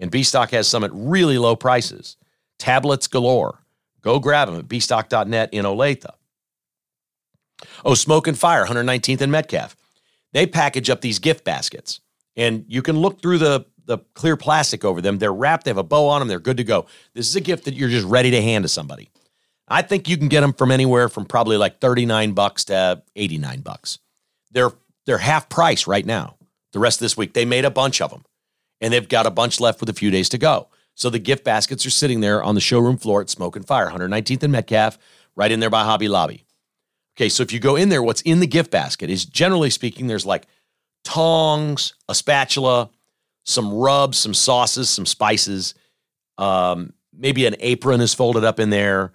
[0.00, 2.16] And B stock has some at really low prices.
[2.58, 3.64] Tablets galore.
[4.02, 6.06] Go grab them at bstock.net in Olathe.
[7.84, 9.76] Oh, Smoke and Fire, 119th and Metcalf.
[10.32, 12.00] They package up these gift baskets.
[12.36, 15.18] And you can look through the the clear plastic over them.
[15.18, 16.86] They're wrapped, they have a bow on them, they're good to go.
[17.12, 19.10] This is a gift that you're just ready to hand to somebody.
[19.66, 23.60] I think you can get them from anywhere from probably like 39 bucks to 89
[23.60, 23.98] bucks.
[24.52, 24.72] They're
[25.06, 26.36] they're half price right now.
[26.72, 28.24] The rest of this week they made a bunch of them
[28.80, 30.68] and they've got a bunch left with a few days to go.
[30.94, 33.88] So the gift baskets are sitting there on the showroom floor at Smoke and Fire,
[33.88, 34.98] 119th and Metcalf,
[35.34, 36.44] right in there by Hobby Lobby.
[37.16, 40.06] Okay, so if you go in there, what's in the gift basket is generally speaking,
[40.06, 40.46] there's like
[41.04, 42.90] tongs, a spatula,
[43.44, 45.74] some rubs, some sauces, some spices.
[46.38, 49.12] Um, maybe an apron is folded up in there,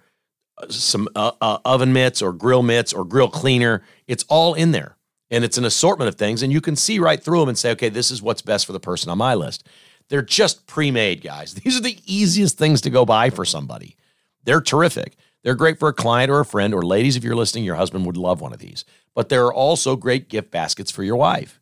[0.68, 3.82] some uh, uh, oven mitts or grill mitts or grill cleaner.
[4.06, 4.96] It's all in there.
[5.30, 6.42] And it's an assortment of things.
[6.42, 8.72] And you can see right through them and say, okay, this is what's best for
[8.72, 9.66] the person on my list.
[10.08, 11.54] They're just pre made, guys.
[11.64, 13.96] These are the easiest things to go buy for somebody.
[14.44, 15.16] They're terrific.
[15.42, 18.06] They're great for a client or a friend, or ladies, if you're listening, your husband
[18.06, 18.84] would love one of these.
[19.14, 21.60] But there are also great gift baskets for your wife.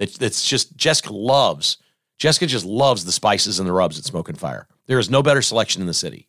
[0.00, 1.76] It's just, Jessica loves
[2.20, 4.68] Jessica just loves the spices and the rubs at Smoke and Fire.
[4.86, 6.28] There is no better selection in the city.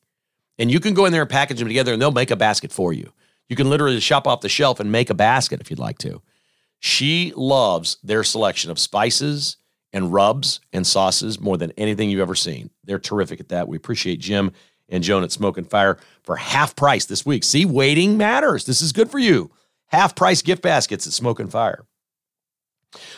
[0.58, 2.72] And you can go in there and package them together and they'll make a basket
[2.72, 3.12] for you.
[3.50, 6.22] You can literally shop off the shelf and make a basket if you'd like to.
[6.80, 9.58] She loves their selection of spices
[9.92, 12.70] and rubs and sauces more than anything you've ever seen.
[12.86, 13.68] They're terrific at that.
[13.68, 14.54] We appreciate Jim
[14.88, 17.44] and Joan at Smoke and Fire for half price this week.
[17.44, 18.64] See, waiting matters.
[18.64, 19.52] This is good for you.
[19.88, 21.84] Half price gift baskets at Smoke and Fire.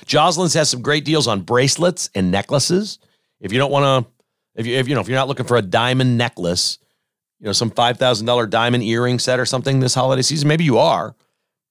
[0.05, 2.99] Joslin's has some great deals on bracelets and necklaces.
[3.39, 4.11] If you don't want to,
[4.55, 6.77] if you if you know if you're not looking for a diamond necklace,
[7.39, 10.63] you know some five thousand dollar diamond earring set or something this holiday season, maybe
[10.63, 11.15] you are.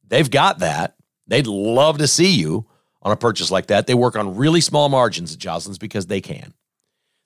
[0.07, 0.97] They've got that.
[1.27, 2.67] They'd love to see you
[3.01, 3.87] on a purchase like that.
[3.87, 6.55] They work on really small margins at Joslin's because they can.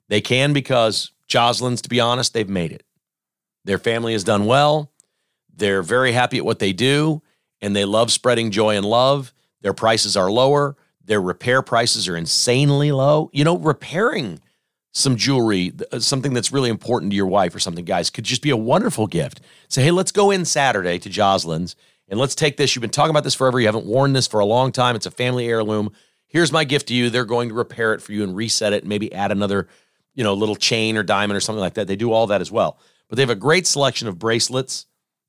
[0.09, 2.83] They can because Joslin's, to be honest, they've made it.
[3.65, 4.91] Their family has done well.
[5.53, 7.21] They're very happy at what they do,
[7.61, 9.33] and they love spreading joy and love.
[9.61, 10.75] Their prices are lower.
[11.03, 13.29] Their repair prices are insanely low.
[13.33, 14.39] You know, repairing
[14.91, 18.41] some jewelry, uh, something that's really important to your wife or something, guys, could just
[18.41, 19.41] be a wonderful gift.
[19.69, 21.75] Say, hey, let's go in Saturday to Joslin's
[22.09, 22.75] and let's take this.
[22.75, 23.59] You've been talking about this forever.
[23.59, 24.95] You haven't worn this for a long time.
[24.95, 25.91] It's a family heirloom.
[26.27, 27.09] Here's my gift to you.
[27.09, 29.67] They're going to repair it for you and reset it and maybe add another,
[30.13, 31.87] you know, little chain or diamond or something like that.
[31.87, 32.79] They do all that as well.
[33.07, 34.85] But they have a great selection of bracelets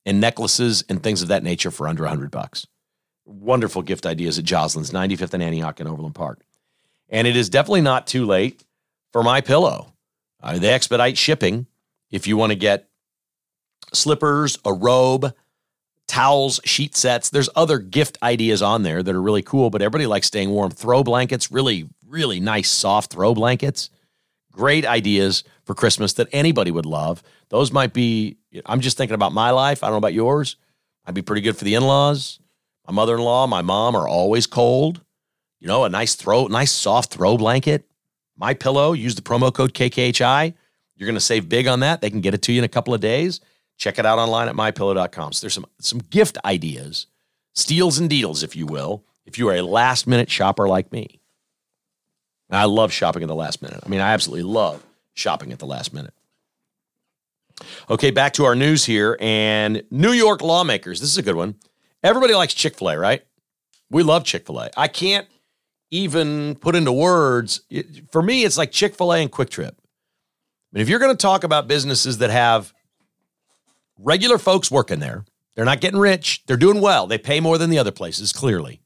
[0.07, 2.67] and necklaces and things of that nature for under 100 bucks.
[3.29, 6.41] Wonderful gift ideas at Joslin's, 95th and Antioch in Overland Park.
[7.11, 8.65] And it is definitely not too late
[9.13, 9.93] for my pillow.
[10.43, 11.67] Uh, they expedite shipping
[12.11, 12.89] if you want to get
[13.93, 15.35] slippers, a robe,
[16.07, 17.31] towels, sheet sets.
[17.31, 20.71] There's other gift ideas on there that are really cool, but everybody likes staying warm.
[20.71, 23.91] Throw blankets, really, really nice, soft throw blankets.
[24.51, 27.23] Great ideas for Christmas that anybody would love.
[27.51, 29.85] Those might be, I'm just thinking about my life.
[29.85, 30.57] I don't know about yours.
[31.07, 32.41] I'd be pretty good for the in laws.
[32.89, 35.03] My mother in law, my mom are always cold.
[35.61, 37.87] You know, a nice throw, nice soft throw blanket.
[38.35, 40.55] My pillow, use the promo code KKHI.
[40.97, 42.01] You're going to save big on that.
[42.01, 43.41] They can get it to you in a couple of days.
[43.77, 45.33] Check it out online at mypillow.com.
[45.33, 47.07] So there's some some gift ideas,
[47.55, 51.21] steals and deals, if you will, if you are a last minute shopper like me.
[52.51, 53.81] I love shopping at the last minute.
[53.85, 56.15] I mean, I absolutely love shopping at the last minute.
[57.91, 59.19] Okay, back to our news here.
[59.21, 61.57] And New York lawmakers, this is a good one.
[62.03, 63.23] Everybody likes Chick fil A, right?
[63.91, 64.71] We love Chick fil A.
[64.77, 65.27] I can't
[65.91, 67.63] even put into words.
[68.11, 69.71] For me, it's like Chick fil A and QuikTrip.
[69.71, 72.73] I mean, if you're going to talk about businesses that have
[73.99, 75.25] regular folks working there.
[75.55, 76.43] They're not getting rich.
[76.47, 77.07] They're doing well.
[77.07, 78.81] They pay more than the other places, clearly.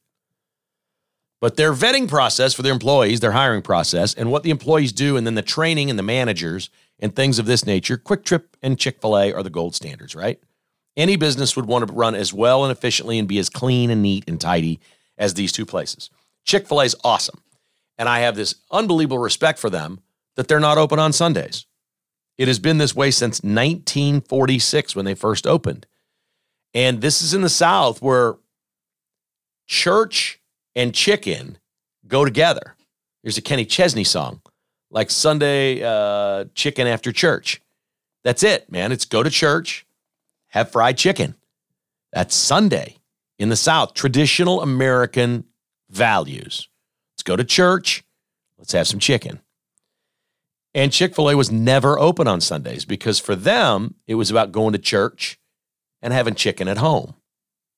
[1.41, 5.17] But their vetting process for their employees, their hiring process, and what the employees do,
[5.17, 9.01] and then the training and the managers and things of this nature, QuikTrip and Chick
[9.01, 10.41] fil A are the gold standards, right?
[10.97, 14.03] Any business would want to run as well and efficiently and be as clean and
[14.03, 14.81] neat and tidy
[15.17, 16.11] as these two places.
[16.45, 17.41] Chick fil A is awesome.
[17.99, 20.01] And I have this unbelievable respect for them
[20.37, 21.67] that they're not open on Sundays.
[22.39, 25.87] It has been this way since 1946 when they first opened.
[26.75, 28.37] And this is in the South where
[29.67, 30.41] church
[30.75, 31.59] and chicken
[32.07, 32.77] go together.
[33.23, 34.41] There's a Kenny Chesney song,
[34.91, 37.61] like Sunday uh, chicken after church.
[38.25, 38.93] That's it, man.
[38.93, 39.87] It's go to church,
[40.53, 41.35] have fried chicken.
[42.13, 42.99] That's Sunday
[43.39, 43.95] in the South.
[43.95, 45.45] Traditional American
[45.91, 46.69] values.
[47.15, 48.05] Let's go to church.
[48.59, 49.41] Let's have some chicken.
[50.75, 54.53] And Chick fil A was never open on Sundays because for them, it was about
[54.53, 55.39] going to church
[56.01, 57.15] and having chicken at home,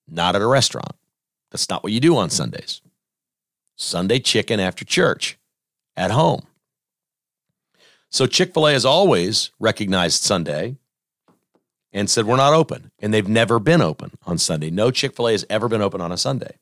[0.09, 0.95] not at a restaurant.
[1.51, 2.81] That's not what you do on Sundays.
[3.77, 5.39] Sunday chicken after church
[5.97, 6.47] at home.
[8.11, 10.77] So Chick fil A has always recognized Sunday
[11.95, 12.91] and said, We're not open.
[12.99, 14.71] And they've never been open on Sunday.
[14.71, 16.59] No Chick fil A has ever been open on a Sunday.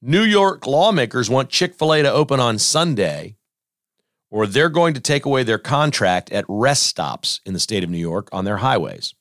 [0.00, 3.36] New York lawmakers want Chick fil A to open on Sunday
[4.32, 7.90] or they're going to take away their contract at rest stops in the state of
[7.90, 9.14] New York on their highways.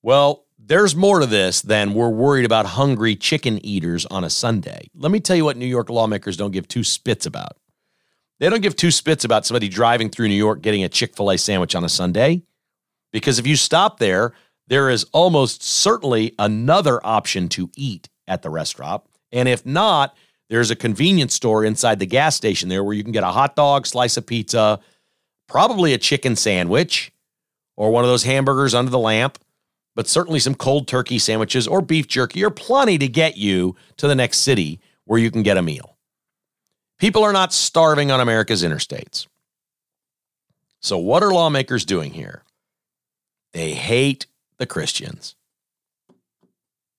[0.00, 4.86] Well, there's more to this than we're worried about hungry chicken eaters on a Sunday.
[4.94, 7.56] Let me tell you what New York lawmakers don't give two spits about.
[8.38, 11.32] They don't give two spits about somebody driving through New York getting a Chick fil
[11.32, 12.42] A sandwich on a Sunday.
[13.16, 14.34] Because if you stop there,
[14.66, 19.04] there is almost certainly another option to eat at the restaurant.
[19.32, 20.14] And if not,
[20.50, 23.56] there's a convenience store inside the gas station there where you can get a hot
[23.56, 24.80] dog, slice of pizza,
[25.48, 27.10] probably a chicken sandwich,
[27.74, 29.38] or one of those hamburgers under the lamp,
[29.94, 34.06] but certainly some cold turkey sandwiches or beef jerky or plenty to get you to
[34.06, 35.96] the next city where you can get a meal.
[36.98, 39.26] People are not starving on America's interstates.
[40.82, 42.42] So, what are lawmakers doing here?
[43.56, 44.26] They hate
[44.58, 45.34] the Christians.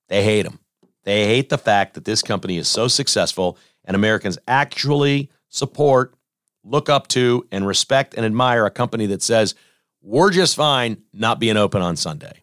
[0.10, 0.58] They hate them.
[1.04, 6.16] They hate the fact that this company is so successful and Americans actually support,
[6.64, 9.54] look up to, and respect and admire a company that says,
[10.02, 12.42] we're just fine not being open on Sunday.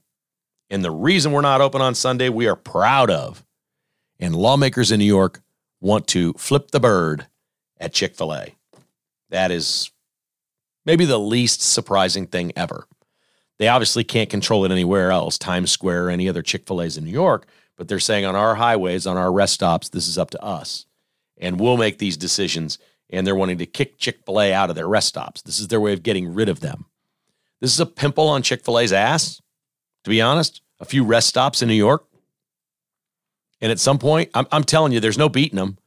[0.70, 3.44] And the reason we're not open on Sunday, we are proud of.
[4.20, 5.42] And lawmakers in New York
[5.80, 7.26] want to flip the bird
[7.80, 8.54] at Chick fil A.
[9.30, 9.90] That is
[10.86, 12.86] Maybe the least surprising thing ever.
[13.58, 16.96] They obviously can't control it anywhere else, Times Square, or any other Chick fil A's
[16.96, 20.18] in New York, but they're saying on our highways, on our rest stops, this is
[20.18, 20.86] up to us.
[21.38, 22.78] And we'll make these decisions.
[23.10, 25.42] And they're wanting to kick Chick fil A out of their rest stops.
[25.42, 26.86] This is their way of getting rid of them.
[27.60, 29.40] This is a pimple on Chick fil A's ass,
[30.04, 30.60] to be honest.
[30.80, 32.04] A few rest stops in New York.
[33.60, 35.78] And at some point, I'm, I'm telling you, there's no beating them.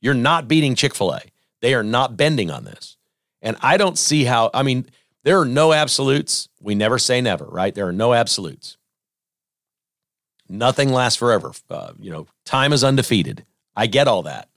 [0.00, 1.20] You're not beating Chick fil A.
[1.60, 2.96] They are not bending on this.
[3.42, 4.86] And I don't see how, I mean,
[5.24, 6.48] there are no absolutes.
[6.60, 7.74] We never say never, right?
[7.74, 8.76] There are no absolutes.
[10.48, 11.52] Nothing lasts forever.
[11.68, 13.44] Uh, you know, time is undefeated.
[13.76, 14.48] I get all that.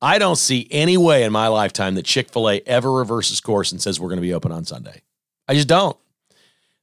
[0.00, 3.72] I don't see any way in my lifetime that Chick fil A ever reverses course
[3.72, 5.02] and says we're going to be open on Sunday.
[5.48, 5.96] I just don't.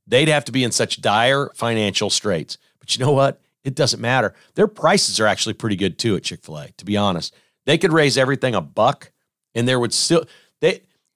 [0.08, 2.58] They'd have to be in such dire financial straits.
[2.80, 3.42] But you know what?
[3.64, 4.34] It doesn't matter.
[4.56, 7.36] Their prices are actually pretty good too at Chick fil A, to be honest.
[7.66, 9.12] They could raise everything a buck
[9.54, 10.26] and there would still,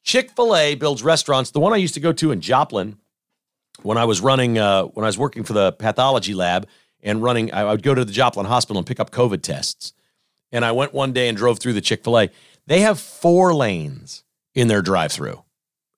[0.03, 1.51] Chick fil A builds restaurants.
[1.51, 2.97] The one I used to go to in Joplin
[3.81, 6.67] when I was running, uh, when I was working for the pathology lab
[7.01, 9.93] and running, I would go to the Joplin Hospital and pick up COVID tests.
[10.51, 12.29] And I went one day and drove through the Chick fil A.
[12.67, 15.43] They have four lanes in their drive through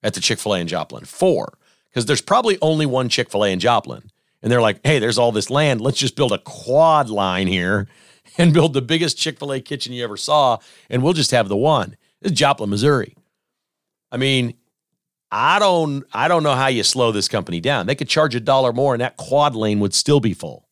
[0.02, 1.04] at the Chick fil A in Joplin.
[1.04, 1.58] Four.
[1.90, 4.10] Because there's probably only one Chick fil A in Joplin.
[4.42, 5.80] And they're like, hey, there's all this land.
[5.80, 7.88] Let's just build a quad line here
[8.38, 10.58] and build the biggest Chick fil A kitchen you ever saw.
[10.88, 11.96] And we'll just have the one.
[12.22, 13.16] It's Joplin, Missouri.
[14.10, 14.54] I mean,
[15.30, 17.86] I don't I don't know how you slow this company down.
[17.86, 20.68] They could charge a dollar more and that quad lane would still be full.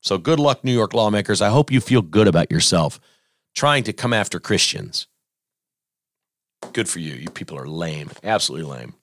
[0.00, 1.40] So good luck, New York lawmakers.
[1.40, 3.00] I hope you feel good about yourself
[3.54, 5.06] trying to come after Christians.
[6.72, 7.14] Good for you.
[7.14, 8.10] You people are lame.
[8.22, 8.94] Absolutely lame.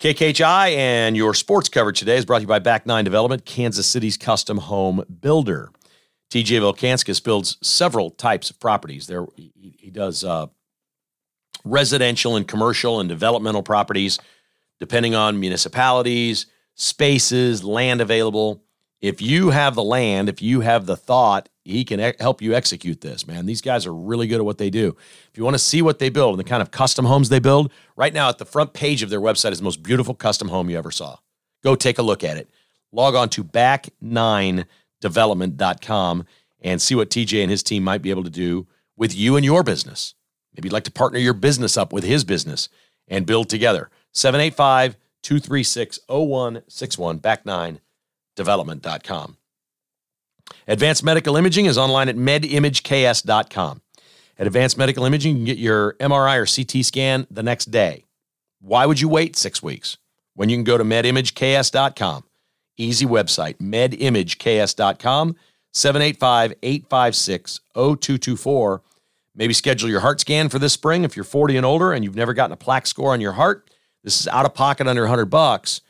[0.00, 3.86] KKHI and your sports coverage today is brought to you by Back Nine Development, Kansas
[3.86, 5.70] City's custom home builder.
[6.32, 9.06] TJ Volkanskis builds several types of properties.
[9.06, 10.46] There, he, he does uh,
[11.64, 14.18] residential and commercial and developmental properties,
[14.80, 18.62] depending on municipalities, spaces, land available.
[19.00, 23.00] If you have the land, if you have the thought, he can help you execute
[23.00, 23.46] this, man.
[23.46, 24.96] These guys are really good at what they do.
[25.30, 27.38] If you want to see what they build and the kind of custom homes they
[27.38, 30.48] build, right now at the front page of their website is the most beautiful custom
[30.48, 31.16] home you ever saw.
[31.62, 32.50] Go take a look at it.
[32.90, 36.26] Log on to back9development.com
[36.60, 39.44] and see what TJ and his team might be able to do with you and
[39.44, 40.14] your business.
[40.54, 42.68] Maybe you'd like to partner your business up with his business
[43.08, 43.90] and build together.
[44.12, 49.36] 785 236 0161, back9development.com.
[50.66, 53.82] Advanced Medical Imaging is online at medimageks.com.
[54.38, 58.04] At Advanced Medical Imaging, you can get your MRI or CT scan the next day.
[58.60, 59.98] Why would you wait six weeks
[60.34, 62.24] when you can go to medimageks.com?
[62.76, 65.36] Easy website, medimageks.com,
[65.72, 68.82] 785 856 0224
[69.34, 72.16] Maybe schedule your heart scan for this spring if you're 40 and older and you've
[72.16, 73.70] never gotten a plaque score on your heart.
[74.04, 75.80] This is out of pocket under 100 bucks,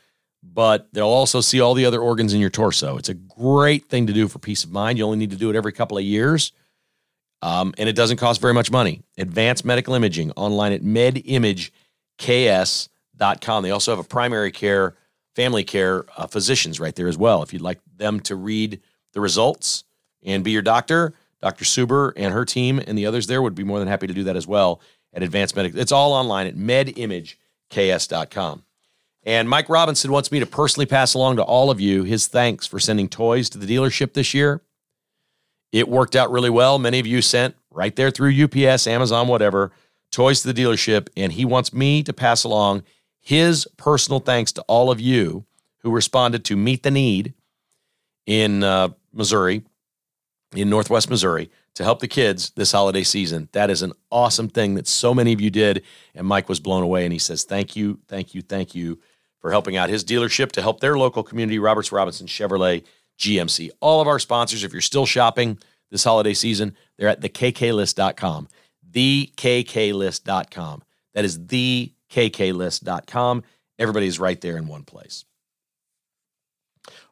[0.41, 2.97] but they'll also see all the other organs in your torso.
[2.97, 4.97] It's a great thing to do for peace of mind.
[4.97, 6.53] You only need to do it every couple of years.
[7.41, 9.01] Um, and it doesn't cost very much money.
[9.17, 13.63] Advanced Medical Imaging online at medimageks.com.
[13.63, 14.95] They also have a primary care,
[15.35, 17.43] family care uh, physicians right there as well.
[17.43, 18.79] If you'd like them to read
[19.11, 19.83] the results
[20.23, 21.65] and be your doctor, Dr.
[21.65, 24.23] Suber and her team and the others there would be more than happy to do
[24.23, 24.79] that as well
[25.11, 25.77] at Advanced Medical.
[25.77, 28.63] It's all online at medimageks.com.
[29.25, 32.65] And Mike Robinson wants me to personally pass along to all of you his thanks
[32.65, 34.61] for sending toys to the dealership this year.
[35.73, 36.79] It worked out really well.
[36.79, 39.73] Many of you sent right there through UPS, Amazon, whatever,
[40.13, 41.09] toys to the dealership.
[41.17, 42.83] And he wants me to pass along
[43.19, 45.43] his personal thanks to all of you
[45.79, 47.33] who responded to Meet the Need
[48.25, 49.65] in uh, Missouri
[50.53, 53.49] in Northwest Missouri to help the kids this holiday season.
[53.51, 55.83] That is an awesome thing that so many of you did.
[56.13, 58.99] And Mike was blown away and he says, Thank you, thank you, thank you
[59.39, 62.83] for helping out his dealership to help their local community, Roberts Robinson Chevrolet
[63.19, 63.71] GMC.
[63.79, 65.59] All of our sponsors, if you're still shopping
[65.91, 68.47] this holiday season, they're at thekklist.com.
[68.91, 70.83] Thekklist.com.
[71.13, 73.43] That is thekklist.com.
[73.79, 75.25] Everybody's right there in one place.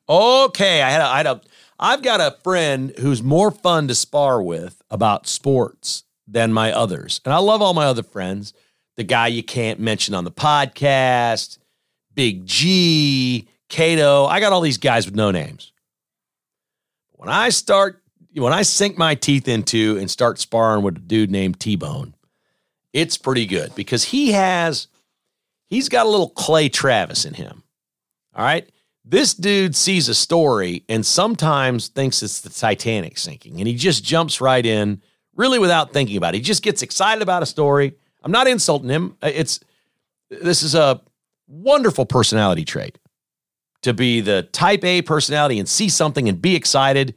[0.08, 1.42] Okay, I had a, I had a
[1.82, 7.20] I've got a friend who's more fun to spar with about sports than my others.
[7.26, 8.54] And I love all my other friends.
[8.98, 11.58] The guy you can't mention on the podcast,
[12.14, 14.26] Big G, Cato.
[14.26, 15.72] I got all these guys with no names.
[17.14, 18.00] When I start,
[18.36, 22.14] when I sink my teeth into and start sparring with a dude named T Bone,
[22.94, 24.88] it's pretty good because he has,
[25.68, 27.64] he's got a little Clay Travis in him.
[28.36, 28.70] All right.
[29.04, 34.04] This dude sees a story and sometimes thinks it's the Titanic sinking, and he just
[34.04, 35.02] jumps right in,
[35.36, 36.38] really without thinking about it.
[36.38, 37.96] He just gets excited about a story.
[38.24, 39.18] I'm not insulting him.
[39.22, 39.60] Uh, it's
[40.30, 41.02] This is a
[41.48, 42.98] wonderful personality trait
[43.82, 47.16] to be the type A personality and see something and be excited.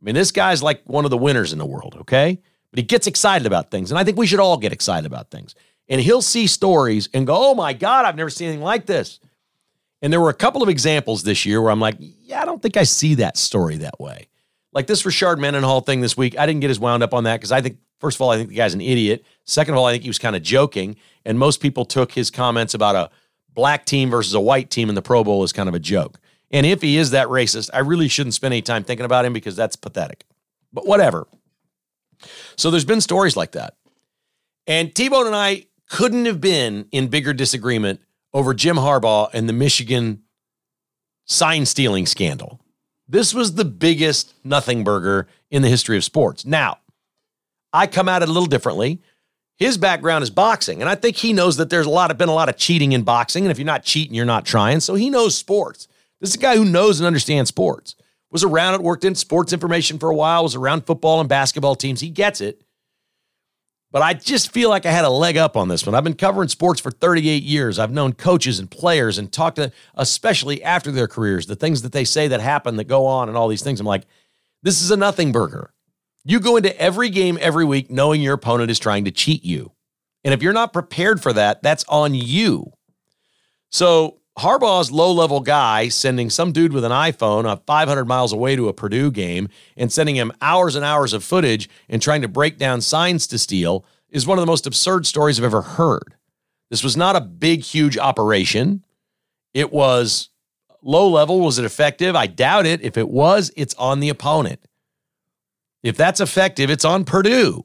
[0.00, 2.40] I mean, this guy's like one of the winners in the world, okay?
[2.70, 3.90] But he gets excited about things.
[3.90, 5.54] And I think we should all get excited about things.
[5.88, 9.20] And he'll see stories and go, oh my God, I've never seen anything like this.
[10.00, 12.62] And there were a couple of examples this year where I'm like, yeah, I don't
[12.62, 14.28] think I see that story that way.
[14.72, 17.36] Like this Rashard Mendenhall thing this week, I didn't get as wound up on that
[17.36, 19.24] because I think, first of all, I think the guy's an idiot.
[19.44, 20.96] Second of all, I think he was kind of joking.
[21.24, 23.10] And most people took his comments about a
[23.54, 26.20] black team versus a white team in the Pro Bowl as kind of a joke.
[26.50, 29.32] And if he is that racist, I really shouldn't spend any time thinking about him
[29.32, 30.24] because that's pathetic.
[30.72, 31.26] But whatever.
[32.56, 33.74] So there's been stories like that.
[34.66, 38.00] And T Bone and I couldn't have been in bigger disagreement
[38.32, 40.22] over Jim Harbaugh and the Michigan
[41.24, 42.60] sign stealing scandal.
[43.08, 46.44] This was the biggest nothing burger in the history of sports.
[46.44, 46.78] Now,
[47.72, 49.00] I come at it a little differently.
[49.56, 52.28] His background is boxing, and I think he knows that there's a lot of been
[52.28, 54.80] a lot of cheating in boxing, and if you're not cheating, you're not trying.
[54.80, 55.88] So he knows sports.
[56.20, 57.96] This is a guy who knows and understands sports.
[58.30, 61.74] Was around it, worked in sports information for a while, was around football and basketball
[61.74, 62.00] teams.
[62.00, 62.62] He gets it.
[63.90, 65.94] But I just feel like I had a leg up on this one.
[65.94, 67.78] I've been covering sports for 38 years.
[67.78, 71.92] I've known coaches and players and talked to, especially after their careers, the things that
[71.92, 73.80] they say that happen, that go on, and all these things.
[73.80, 74.04] I'm like,
[74.62, 75.72] this is a nothing burger.
[76.24, 79.72] You go into every game every week knowing your opponent is trying to cheat you.
[80.22, 82.72] And if you're not prepared for that, that's on you.
[83.70, 88.54] So Harbaugh's low level guy sending some dude with an iPhone uh, 500 miles away
[88.54, 92.28] to a Purdue game and sending him hours and hours of footage and trying to
[92.28, 96.14] break down signs to steal is one of the most absurd stories I've ever heard.
[96.70, 98.84] This was not a big, huge operation.
[99.54, 100.30] It was
[100.82, 101.40] low level.
[101.40, 102.14] Was it effective?
[102.14, 102.80] I doubt it.
[102.82, 104.60] If it was, it's on the opponent.
[105.82, 107.62] If that's effective, it's on Purdue.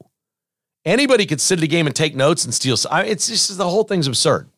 [0.84, 2.76] Anybody could sit at a game and take notes and steal.
[2.92, 4.50] It's just the whole thing's absurd.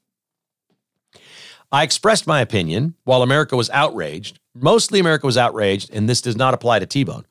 [1.73, 4.39] I expressed my opinion while America was outraged.
[4.55, 7.27] Mostly America was outraged, and this does not apply to T Bone.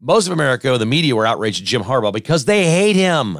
[0.00, 3.38] Most of America, the media, were outraged at Jim Harbaugh because they hate him.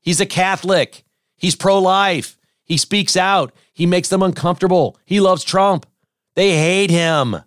[0.00, 1.04] He's a Catholic.
[1.36, 2.36] He's pro life.
[2.64, 3.54] He speaks out.
[3.72, 4.98] He makes them uncomfortable.
[5.04, 5.86] He loves Trump.
[6.34, 7.36] They hate him.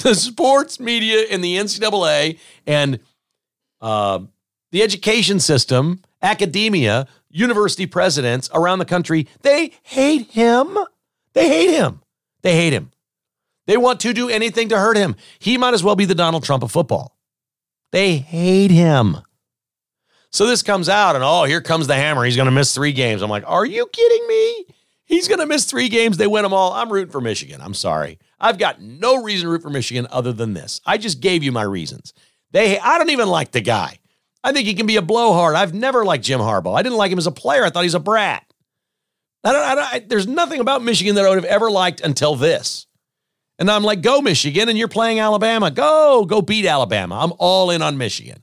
[0.00, 2.38] The sports media and the NCAA
[2.68, 3.00] and
[3.80, 4.20] uh,
[4.70, 10.78] the education system, academia, university presidents around the country, they hate him.
[11.38, 12.00] They hate him.
[12.42, 12.90] They hate him.
[13.66, 15.14] They want to do anything to hurt him.
[15.38, 17.16] He might as well be the Donald Trump of football.
[17.92, 19.18] They hate him.
[20.30, 22.24] So this comes out, and oh, here comes the hammer.
[22.24, 23.22] He's going to miss three games.
[23.22, 24.66] I'm like, are you kidding me?
[25.04, 26.16] He's going to miss three games.
[26.16, 26.72] They win them all.
[26.72, 27.60] I'm rooting for Michigan.
[27.60, 28.18] I'm sorry.
[28.40, 30.80] I've got no reason to root for Michigan other than this.
[30.84, 32.12] I just gave you my reasons.
[32.50, 34.00] They, I don't even like the guy.
[34.42, 35.54] I think he can be a blowhard.
[35.54, 36.76] I've never liked Jim Harbaugh.
[36.76, 37.64] I didn't like him as a player.
[37.64, 38.44] I thought he's a brat.
[39.44, 42.00] I don't, I don't, I, there's nothing about Michigan that I would have ever liked
[42.00, 42.86] until this.
[43.58, 45.70] And I'm like, go Michigan, and you're playing Alabama.
[45.70, 47.18] Go, go beat Alabama.
[47.20, 48.42] I'm all in on Michigan.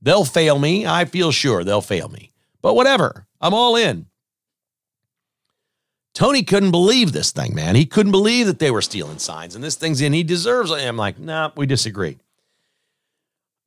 [0.00, 0.86] They'll fail me.
[0.86, 2.32] I feel sure they'll fail me.
[2.62, 4.06] But whatever, I'm all in.
[6.14, 7.76] Tony couldn't believe this thing, man.
[7.76, 10.12] He couldn't believe that they were stealing signs and this thing's in.
[10.12, 10.84] He deserves it.
[10.84, 12.18] I'm like, nah, we disagree.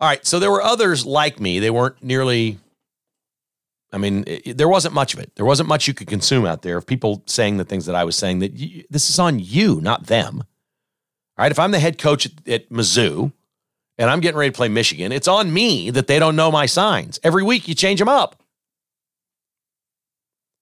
[0.01, 0.25] All right.
[0.25, 1.59] So there were others like me.
[1.59, 2.57] They weren't nearly,
[3.91, 5.35] I mean, it, there wasn't much of it.
[5.35, 8.03] There wasn't much you could consume out there of people saying the things that I
[8.03, 10.43] was saying that you, this is on you, not them.
[11.37, 11.51] All right.
[11.51, 13.33] If I'm the head coach at, at Mizzou
[13.97, 16.65] and I'm getting ready to play Michigan, it's on me that they don't know my
[16.65, 17.19] signs.
[17.23, 18.41] Every week you change them up.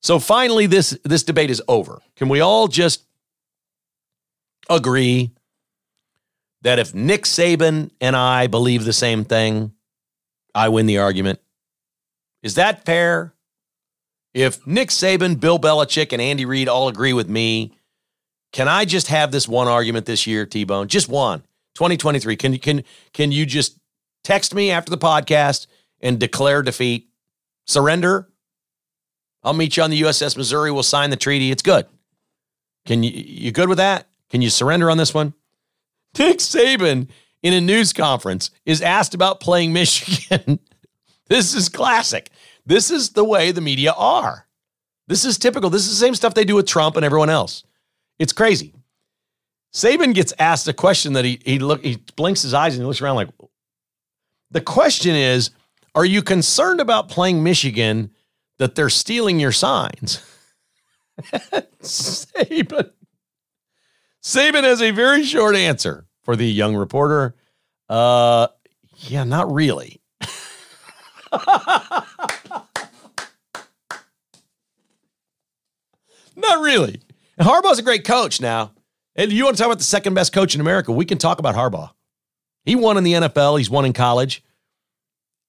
[0.02, 2.02] So finally, this, this debate is over.
[2.16, 3.04] Can we all just
[4.70, 5.32] agree
[6.62, 9.74] that if Nick Saban and I believe the same thing,
[10.56, 11.40] I win the argument.
[12.44, 13.34] Is that fair?
[14.34, 17.74] If Nick Saban, Bill Belichick, and Andy Reid all agree with me,
[18.52, 20.88] can I just have this one argument this year, T Bone?
[20.88, 21.42] Just one.
[21.76, 22.36] 2023.
[22.36, 22.84] Can can
[23.14, 23.80] can you just
[24.24, 25.68] text me after the podcast
[26.02, 27.10] and declare defeat?
[27.68, 28.28] Surrender?
[29.44, 30.72] I'll meet you on the USS Missouri.
[30.72, 31.52] We'll sign the treaty.
[31.52, 31.86] It's good.
[32.86, 34.08] Can you you good with that?
[34.30, 35.34] Can you surrender on this one?
[36.18, 37.08] Nick Saban
[37.42, 40.60] in a news conference is asked about playing Michigan.
[41.30, 42.30] This is classic.
[42.66, 44.48] This is the way the media are.
[45.08, 45.70] This is typical.
[45.70, 47.64] This is the same stuff they do with Trump and everyone else.
[48.20, 48.76] It's crazy.
[49.74, 52.88] Saban gets asked a question that he he look he blinks his eyes and he
[52.88, 53.30] looks around like
[54.52, 55.52] the question is,
[55.96, 58.12] are you concerned about playing Michigan
[58.58, 60.22] that they're stealing your signs?
[61.82, 62.92] Saban
[64.24, 67.36] Saban has a very short answer for the young reporter.
[67.88, 68.48] Uh,
[68.98, 69.99] yeah, not really.
[76.36, 77.02] Not really.
[77.40, 78.72] Harbaugh's a great coach now.
[79.16, 80.92] And you want to talk about the second best coach in America?
[80.92, 81.92] We can talk about Harbaugh.
[82.64, 84.44] He won in the NFL, he's won in college.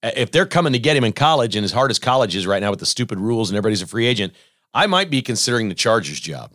[0.02, 2.62] If they're coming to get him in college, and as hard as college is right
[2.62, 4.32] now with the stupid rules and everybody's a free agent,
[4.72, 6.52] I might be considering the Chargers job.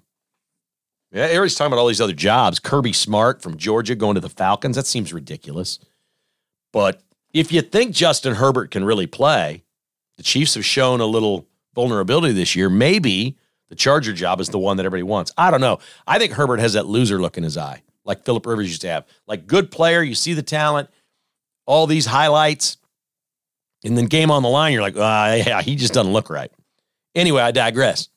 [1.12, 2.60] Yeah, everybody's talking about all these other jobs.
[2.60, 4.76] Kirby Smart from Georgia going to the Falcons.
[4.76, 5.80] That seems ridiculous.
[6.74, 7.02] But
[7.36, 9.66] if you think Justin Herbert can really play,
[10.16, 12.70] the Chiefs have shown a little vulnerability this year.
[12.70, 15.34] Maybe the Charger job is the one that everybody wants.
[15.38, 15.80] I don't know.
[16.08, 18.88] I think Herbert has that loser look in his eye, like Philip Rivers used to
[18.88, 19.06] have.
[19.28, 20.90] Like good player, you see the talent,
[21.66, 22.78] all these highlights,
[23.84, 26.52] and then game on the line, you're like, ah, yeah, he just doesn't look right.
[27.16, 28.08] Anyway, I digress.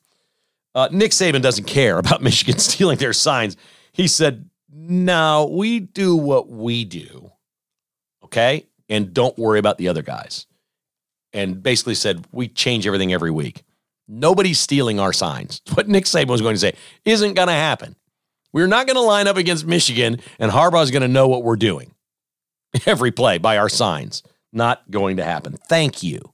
[0.73, 3.57] Uh, Nick Saban doesn't care about Michigan stealing their signs.
[3.91, 7.33] He said, no, we do what we do.
[8.23, 8.65] Okay.
[8.89, 10.47] And don't worry about the other guys.
[11.31, 13.63] And basically said, we change everything every week.
[14.07, 15.61] Nobody's stealing our signs.
[15.75, 16.73] What Nick Saban was going to say
[17.05, 17.95] isn't going to happen.
[18.51, 21.55] We're not going to line up against Michigan, and Harbaugh's going to know what we're
[21.55, 21.93] doing
[22.87, 24.23] every play by our signs.
[24.51, 25.57] Not going to happen.
[25.69, 26.33] Thank you.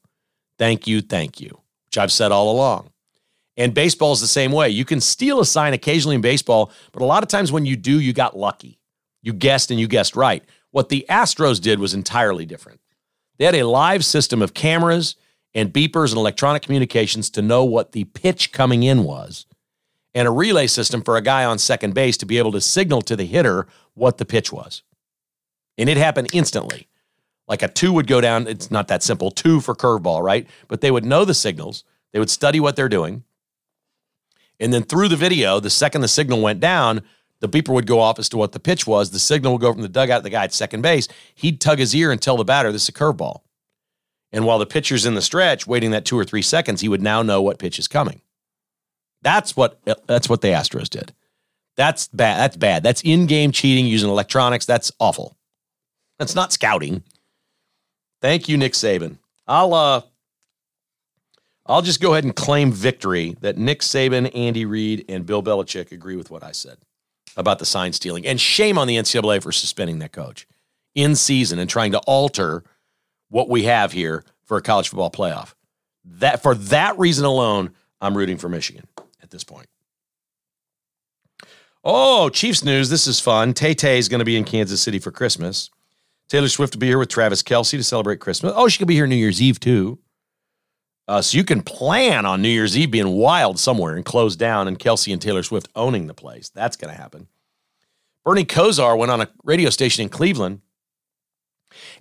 [0.58, 1.02] Thank you.
[1.02, 2.92] Thank you, which I've said all along.
[3.58, 4.70] And baseball is the same way.
[4.70, 7.76] You can steal a sign occasionally in baseball, but a lot of times when you
[7.76, 8.80] do, you got lucky.
[9.22, 10.44] You guessed and you guessed right.
[10.76, 12.82] What the Astros did was entirely different.
[13.38, 15.16] They had a live system of cameras
[15.54, 19.46] and beepers and electronic communications to know what the pitch coming in was,
[20.14, 23.02] and a relay system for a guy on second base to be able to signal
[23.04, 24.84] to the hitter what the pitch was.
[25.78, 26.90] And it happened instantly.
[27.48, 30.46] Like a two would go down, it's not that simple, two for curveball, right?
[30.68, 33.24] But they would know the signals, they would study what they're doing.
[34.60, 37.02] And then through the video, the second the signal went down,
[37.42, 39.12] the beeper would go off as to what the pitch was.
[39.12, 41.08] The signal would go from the dugout to the guy at second base.
[41.36, 43.42] He'd tug his ear and tell the batter this is a curveball.
[44.32, 47.02] And while the pitcher's in the stretch, waiting that two or three seconds, he would
[47.02, 48.22] now know what pitch is coming.
[49.22, 51.14] That's what that's what the Astros did.
[51.78, 52.40] That's bad.
[52.40, 52.84] That's bad.
[52.84, 54.66] That's in-game cheating using electronics.
[54.66, 55.36] That's awful.
[56.20, 57.04] That's not scouting.
[58.22, 59.18] Thank you, Nick Saban.
[59.48, 60.02] I'll uh
[61.66, 65.92] I'll just go ahead and claim victory that Nick Saban, Andy Reid, and Bill Belichick
[65.92, 66.78] agree with what I said
[67.36, 68.26] about the sign stealing.
[68.26, 70.48] And shame on the NCAA for suspending that coach
[70.94, 72.64] in season and trying to alter
[73.30, 75.54] what we have here for a college football playoff.
[76.06, 78.88] That for that reason alone, I'm rooting for Michigan
[79.22, 79.68] at this point.
[81.84, 82.90] Oh, Chiefs news.
[82.90, 83.54] This is fun.
[83.54, 85.70] Tay Tay is going to be in Kansas City for Christmas.
[86.28, 88.54] Taylor Swift will be here with Travis Kelce to celebrate Christmas.
[88.56, 90.00] Oh, she could be here New Year's Eve too.
[91.08, 94.68] Uh, so you can plan on New Year's Eve being wild somewhere and close down
[94.68, 96.50] and Kelce and Taylor Swift owning the place.
[96.50, 97.28] That's going to happen.
[98.24, 100.62] Bernie Kosar went on a radio station in Cleveland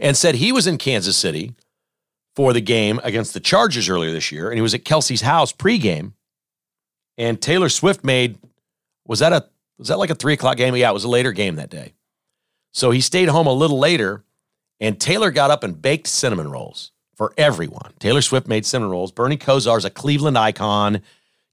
[0.00, 1.54] and said he was in Kansas City
[2.34, 5.52] for the game against the Chargers earlier this year, and he was at Kelce's house
[5.52, 6.12] pregame.
[7.18, 8.38] And Taylor Swift made
[9.06, 9.46] was that a
[9.78, 10.74] was that like a three o'clock game?
[10.74, 11.92] Yeah, it was a later game that day.
[12.72, 14.24] So he stayed home a little later,
[14.80, 17.92] and Taylor got up and baked cinnamon rolls for everyone.
[17.98, 19.12] Taylor Swift made cinnamon rolls.
[19.12, 21.00] Bernie Kosar's a Cleveland icon.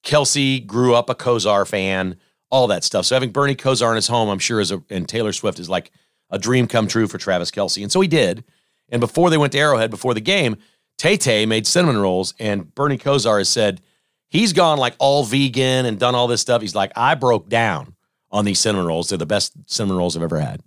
[0.04, 2.16] Kelce grew up a Kosar fan,
[2.50, 3.06] all that stuff.
[3.06, 5.70] So having Bernie Kosar in his home, I'm sure, is a, and Taylor Swift is
[5.70, 5.92] like
[6.30, 7.82] a dream come true for Travis Kelce.
[7.82, 8.44] And so he did.
[8.90, 10.58] And before they went to Arrowhead, before the game,
[10.98, 13.82] Tay Tay made cinnamon rolls, and Bernie Kosar has said
[14.30, 16.62] he's gone like all vegan and done all this stuff.
[16.62, 17.96] He's like, I broke down
[18.32, 19.10] on these cinnamon rolls.
[19.10, 20.62] They're the best cinnamon rolls I've ever had.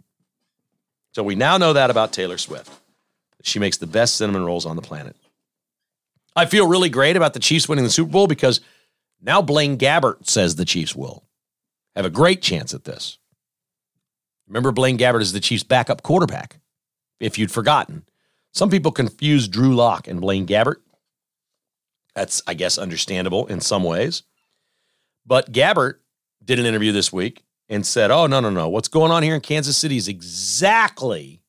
[1.13, 2.71] So we now know that about Taylor Swift.
[3.45, 5.17] She makes the best cinnamon rolls on the planet.
[6.35, 8.61] I feel really great about the Chiefs winning the Super Bowl because
[9.21, 11.25] now Blaine Gabbert says the Chiefs will
[11.95, 13.19] have a great chance at this.
[14.49, 16.59] Remember, Blaine Gabbert is the Chiefs' backup quarterback,
[17.21, 18.05] if you'd forgotten.
[18.53, 20.77] Some people confuse Drew Lock and Blaine Gabbert.
[22.15, 24.23] That's, I guess, understandable in some ways.
[25.27, 25.97] But Gabbert
[26.43, 28.69] did an interview this week and said, Oh, no, no, no.
[28.71, 31.43] What's going on here in Kansas City is exactly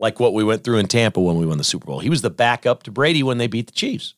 [0.00, 2.00] like what we went through in Tampa when we won the Super Bowl.
[2.00, 4.14] He was the backup to Brady when they beat the Chiefs.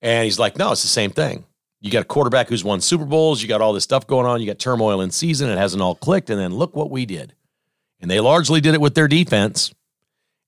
[0.00, 1.44] And he's like, No, it's the same thing.
[1.80, 3.42] You got a quarterback who's won Super Bowls.
[3.42, 4.40] You got all this stuff going on.
[4.40, 5.50] You got turmoil in season.
[5.50, 6.30] It hasn't all clicked.
[6.30, 7.34] And then look what we did.
[8.00, 9.72] And they largely did it with their defense.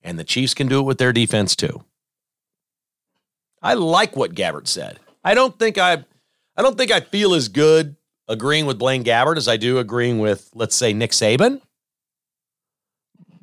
[0.02, 1.84] And the Chiefs can do it with their defense too.
[3.62, 5.00] I like what Gabbert said.
[5.24, 6.04] I don't think I
[6.56, 7.96] I don't think I feel as good
[8.28, 11.60] agreeing with Blaine Gabbert as I do agreeing with, let's say, Nick Saban.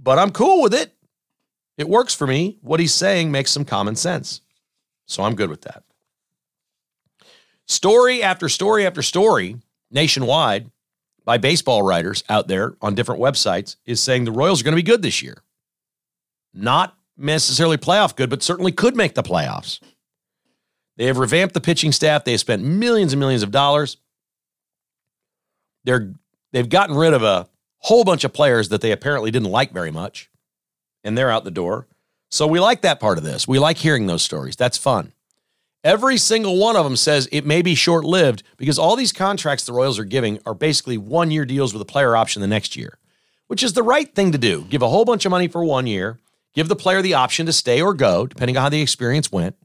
[0.01, 0.93] But I'm cool with it.
[1.77, 2.57] It works for me.
[2.61, 4.41] What he's saying makes some common sense.
[5.05, 5.83] So I'm good with that.
[7.67, 9.57] Story after story after story
[9.91, 10.71] nationwide
[11.23, 14.83] by baseball writers out there on different websites is saying the Royals are going to
[14.83, 15.37] be good this year.
[16.53, 19.79] Not necessarily playoff good, but certainly could make the playoffs.
[20.97, 22.23] They have revamped the pitching staff.
[22.23, 23.97] They have spent millions and millions of dollars.
[25.83, 26.13] They're
[26.51, 27.47] they've gotten rid of a
[27.81, 30.29] whole bunch of players that they apparently didn't like very much,
[31.03, 31.87] and they're out the door.
[32.29, 33.47] So we like that part of this.
[33.47, 34.55] We like hearing those stories.
[34.55, 35.11] That's fun.
[35.83, 39.65] Every single one of them says it may be short lived because all these contracts
[39.65, 42.75] the Royals are giving are basically one year deals with a player option the next
[42.75, 42.99] year,
[43.47, 44.61] which is the right thing to do.
[44.69, 46.19] Give a whole bunch of money for one year,
[46.53, 49.55] give the player the option to stay or go, depending on how the experience went.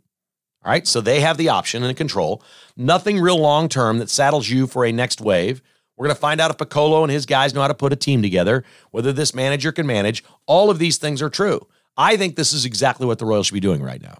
[0.64, 2.42] All right, so they have the option and the control.
[2.76, 5.60] Nothing real long term that saddles you for a next wave.
[5.96, 7.96] We're going to find out if Picollo and his guys know how to put a
[7.96, 10.22] team together, whether this manager can manage.
[10.46, 11.66] All of these things are true.
[11.96, 14.18] I think this is exactly what the Royals should be doing right now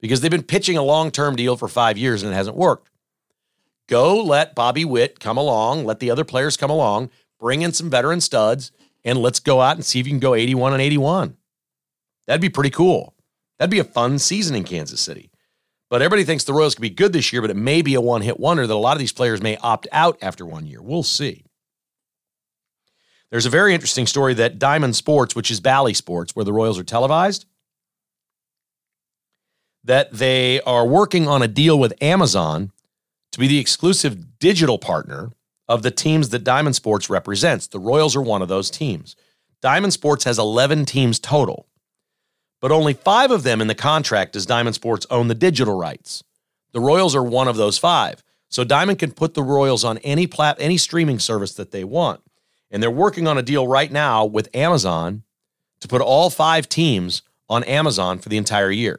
[0.00, 2.90] because they've been pitching a long term deal for five years and it hasn't worked.
[3.88, 7.88] Go let Bobby Witt come along, let the other players come along, bring in some
[7.88, 8.70] veteran studs,
[9.04, 11.36] and let's go out and see if you can go 81 and 81.
[12.26, 13.14] That'd be pretty cool.
[13.58, 15.30] That'd be a fun season in Kansas City.
[15.90, 18.00] But everybody thinks the Royals could be good this year, but it may be a
[18.00, 20.82] one hit wonder that a lot of these players may opt out after one year.
[20.82, 21.44] We'll see.
[23.30, 26.78] There's a very interesting story that Diamond Sports, which is Bally Sports, where the Royals
[26.78, 27.46] are televised,
[29.84, 32.72] that they are working on a deal with Amazon
[33.32, 35.30] to be the exclusive digital partner
[35.68, 37.66] of the teams that Diamond Sports represents.
[37.66, 39.16] The Royals are one of those teams.
[39.60, 41.67] Diamond Sports has 11 teams total,
[42.60, 46.24] but only five of them in the contract does Diamond Sports own the digital rights.
[46.72, 48.22] The Royals are one of those five.
[48.48, 52.20] So Diamond can put the Royals on any plat any streaming service that they want.
[52.70, 55.22] And they're working on a deal right now with Amazon
[55.80, 58.98] to put all five teams on Amazon for the entire year.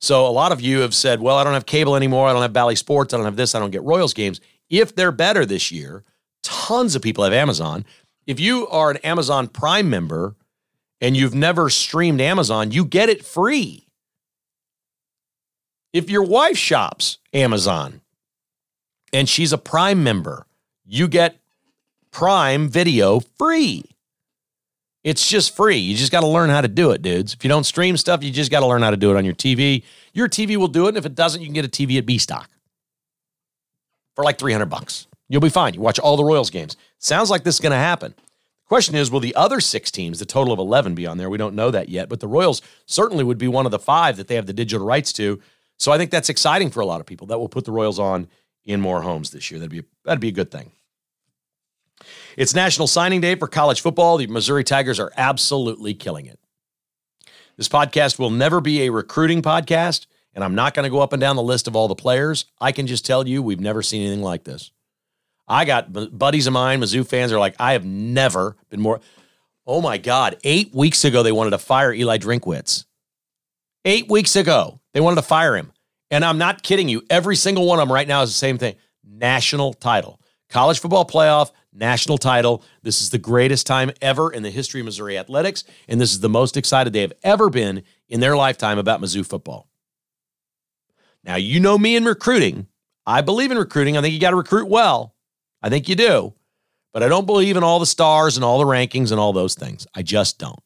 [0.00, 2.28] So a lot of you have said, well, I don't have cable anymore.
[2.28, 3.12] I don't have Bally Sports.
[3.12, 3.54] I don't have this.
[3.54, 4.40] I don't get Royals games.
[4.70, 6.04] If they're better this year,
[6.42, 7.84] tons of people have Amazon.
[8.26, 10.36] If you are an Amazon Prime member
[11.00, 13.86] and you've never streamed Amazon, you get it free.
[15.92, 18.00] If your wife shops Amazon
[19.12, 20.46] and she's a Prime member,
[20.84, 21.38] you get
[22.10, 23.84] Prime Video free.
[25.04, 25.76] It's just free.
[25.76, 27.32] You just got to learn how to do it, dudes.
[27.32, 29.24] If you don't stream stuff, you just got to learn how to do it on
[29.24, 29.84] your TV.
[30.12, 30.88] Your TV will do it.
[30.88, 32.50] And if it doesn't, you can get a TV at B Stock
[34.14, 35.06] for like 300 bucks.
[35.28, 35.74] You'll be fine.
[35.74, 36.76] You watch all the Royals games.
[36.98, 38.14] Sounds like this is going to happen.
[38.68, 41.30] Question is, will the other six teams, the total of 11, be on there?
[41.30, 44.18] We don't know that yet, but the Royals certainly would be one of the five
[44.18, 45.40] that they have the digital rights to.
[45.78, 47.26] So I think that's exciting for a lot of people.
[47.28, 48.28] That will put the Royals on
[48.64, 49.58] in more homes this year.
[49.58, 50.72] That'd be that'd be a good thing.
[52.36, 54.18] It's National Signing Day for college football.
[54.18, 56.38] The Missouri Tigers are absolutely killing it.
[57.56, 61.12] This podcast will never be a recruiting podcast, and I'm not going to go up
[61.12, 62.44] and down the list of all the players.
[62.60, 64.70] I can just tell you we've never seen anything like this.
[65.48, 69.00] I got buddies of mine, Mizzou fans, are like, I have never been more.
[69.66, 70.36] Oh my God.
[70.44, 72.84] Eight weeks ago, they wanted to fire Eli Drinkwitz.
[73.84, 75.72] Eight weeks ago, they wanted to fire him.
[76.10, 77.02] And I'm not kidding you.
[77.10, 80.20] Every single one of them right now is the same thing national title.
[80.48, 82.62] College football playoff, national title.
[82.82, 86.20] This is the greatest time ever in the history of Missouri athletics, and this is
[86.20, 89.68] the most excited they have ever been in their lifetime about Mizzou football.
[91.24, 92.66] Now, you know me in recruiting.
[93.06, 93.96] I believe in recruiting.
[93.96, 95.14] I think you got to recruit well.
[95.62, 96.34] I think you do.
[96.92, 99.54] But I don't believe in all the stars and all the rankings and all those
[99.54, 99.86] things.
[99.94, 100.58] I just don't.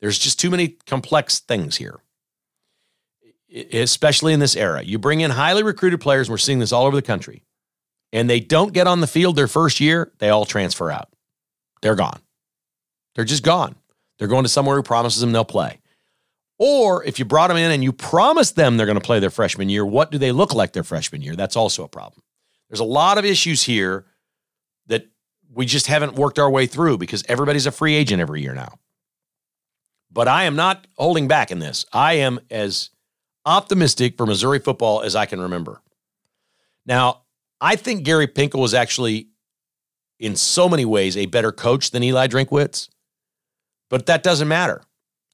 [0.00, 2.00] There's just too many complex things here,
[3.72, 4.82] especially in this era.
[4.82, 7.42] You bring in highly recruited players, and we're seeing this all over the country
[8.12, 11.08] and they don't get on the field their first year, they all transfer out.
[11.82, 12.20] They're gone.
[13.14, 13.76] They're just gone.
[14.18, 15.78] They're going to somewhere who promises them they'll play.
[16.58, 19.30] Or if you brought them in and you promised them they're going to play their
[19.30, 21.34] freshman year, what do they look like their freshman year?
[21.34, 22.22] That's also a problem.
[22.70, 24.06] There's a lot of issues here
[24.86, 25.06] that
[25.52, 28.78] we just haven't worked our way through because everybody's a free agent every year now.
[30.10, 31.84] But I am not holding back in this.
[31.92, 32.90] I am as
[33.44, 35.82] optimistic for Missouri football as I can remember.
[36.86, 37.22] Now,
[37.60, 39.28] I think Gary Pinkel was actually,
[40.18, 42.88] in so many ways, a better coach than Eli Drinkwitz,
[43.88, 44.82] but that doesn't matter.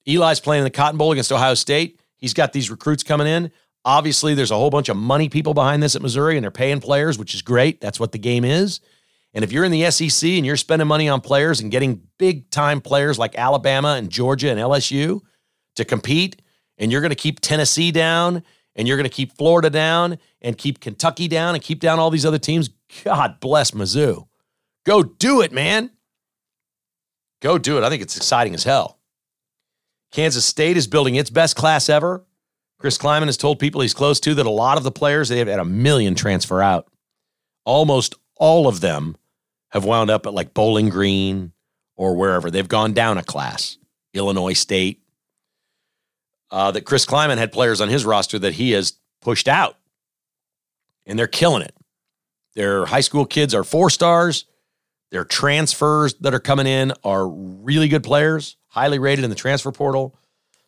[0.07, 2.01] Eli's playing in the Cotton Bowl against Ohio State.
[2.17, 3.53] He's got these recruits coming in.
[3.87, 6.81] Obviously, there's a whole bunch of money people behind this at Missouri, and they're paying
[6.81, 7.81] players, which is great.
[7.81, 8.81] That's what the game is.
[9.33, 12.51] And if you're in the SEC and you're spending money on players and getting big
[12.51, 15.21] time players like Alabama and Georgia and LSU
[15.77, 16.43] to compete,
[16.79, 18.43] and you're going to keep Tennessee down
[18.75, 22.11] and you're going to keep Florida down and keep Kentucky down and keep down all
[22.11, 22.71] these other teams,
[23.05, 24.27] God bless Mizzou.
[24.85, 25.91] Go do it, man.
[27.41, 27.85] Go do it.
[27.85, 28.99] I think it's exciting as hell.
[30.13, 32.25] Kansas State is building its best class ever.
[32.79, 35.39] Chris Klieman has told people he's close to that a lot of the players, they
[35.39, 36.89] have had a million transfer out.
[37.65, 39.17] Almost all of them
[39.71, 41.53] have wound up at like Bowling Green
[41.97, 42.51] or wherever.
[42.51, 43.79] They've gone down a class.
[44.17, 45.03] Illinois State,
[46.51, 49.77] uh, that Chris Klieman had players on his roster that he has pushed out.
[51.05, 51.75] And they're killing it.
[52.55, 54.47] Their high school kids are four stars.
[55.11, 59.71] Their transfers that are coming in are really good players, highly rated in the transfer
[59.71, 60.19] portal.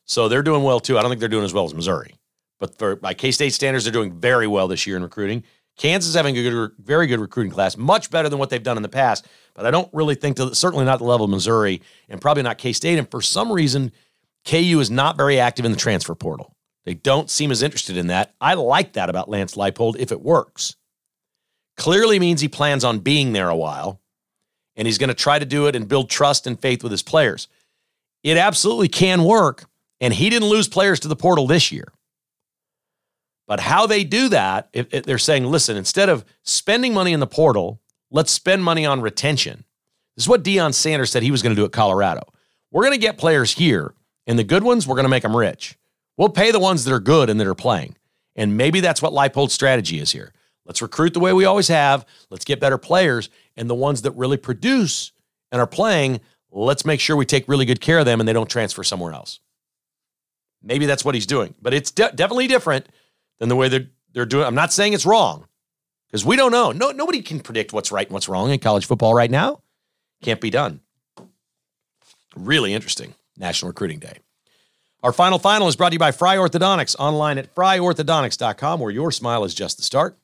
[0.09, 0.99] So they're doing well too.
[0.99, 2.15] I don't think they're doing as well as Missouri,
[2.59, 5.45] but for by K State standards, they're doing very well this year in recruiting.
[5.77, 8.83] Kansas having a good, very good recruiting class, much better than what they've done in
[8.83, 9.29] the past.
[9.55, 12.59] But I don't really think to certainly not the level of Missouri and probably not
[12.59, 12.99] K State.
[12.99, 13.93] And for some reason,
[14.45, 16.57] KU is not very active in the transfer portal.
[16.85, 18.35] They don't seem as interested in that.
[18.41, 20.75] I like that about Lance Leipold if it works.
[21.77, 24.01] Clearly means he plans on being there a while
[24.75, 27.03] and he's going to try to do it and build trust and faith with his
[27.03, 27.47] players.
[28.23, 29.69] It absolutely can work,
[30.01, 31.93] and he didn't lose players to the portal this year.
[33.47, 37.21] But how they do that, if, if they're saying, listen, instead of spending money in
[37.21, 37.81] the portal,
[38.11, 39.65] let's spend money on retention.
[40.17, 42.23] This is what Deion Sanders said he was going to do at Colorado.
[42.71, 43.95] We're going to get players here,
[44.27, 45.79] and the good ones, we're going to make them rich.
[46.19, 47.97] We'll pay the ones that are good and that are playing.
[48.37, 50.33] And maybe that's what Leipold's strategy is here.
[50.67, 52.05] Let's recruit the way we always have.
[52.29, 53.31] Let's get better players.
[53.57, 55.13] And the ones that really produce
[55.51, 56.21] and are playing,
[56.51, 59.13] let's make sure we take really good care of them and they don't transfer somewhere
[59.13, 59.41] else.
[60.63, 62.87] Maybe that's what he's doing, but it's de- definitely different
[63.39, 64.45] than the way they're, they're doing.
[64.45, 65.47] I'm not saying it's wrong
[66.09, 66.73] because we don't know.
[66.73, 69.63] No, nobody can predict what's right and what's wrong in college football right now.
[70.23, 70.81] Can't be done.
[72.37, 74.19] Really interesting National Recruiting Day.
[75.03, 79.13] Our final final is brought to you by Fry Orthodontics online at fryorthodontics.com, where your
[79.13, 80.19] smile is just the start.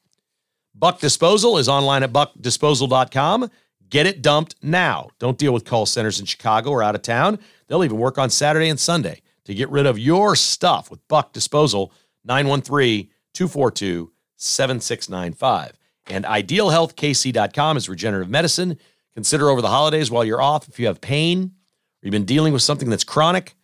[0.74, 3.50] Buck Disposal is online at buckdisposal.com.
[3.88, 5.10] Get it dumped now.
[5.20, 7.38] Don't deal with call centers in Chicago or out of town.
[7.68, 11.32] They'll even work on Saturday and Sunday to get rid of your stuff with Buck
[11.32, 11.92] Disposal,
[12.24, 15.78] 913 242 7695.
[16.06, 18.78] And idealhealthkc.com is regenerative medicine.
[19.14, 22.52] Consider over the holidays while you're off if you have pain or you've been dealing
[22.52, 23.54] with something that's chronic,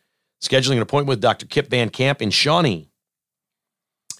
[0.40, 1.46] scheduling an appointment with Dr.
[1.46, 2.88] Kip Van Camp in Shawnee.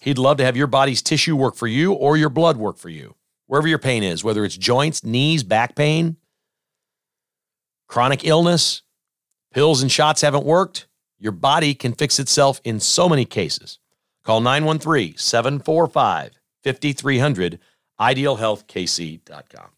[0.00, 2.88] He'd love to have your body's tissue work for you or your blood work for
[2.88, 6.16] you, wherever your pain is, whether it's joints, knees, back pain,
[7.86, 8.82] chronic illness,
[9.52, 10.86] pills and shots haven't worked.
[11.20, 13.78] Your body can fix itself in so many cases.
[14.24, 16.32] Call 913 745
[16.64, 17.58] 5300,
[18.00, 19.70] idealhealthkc.com.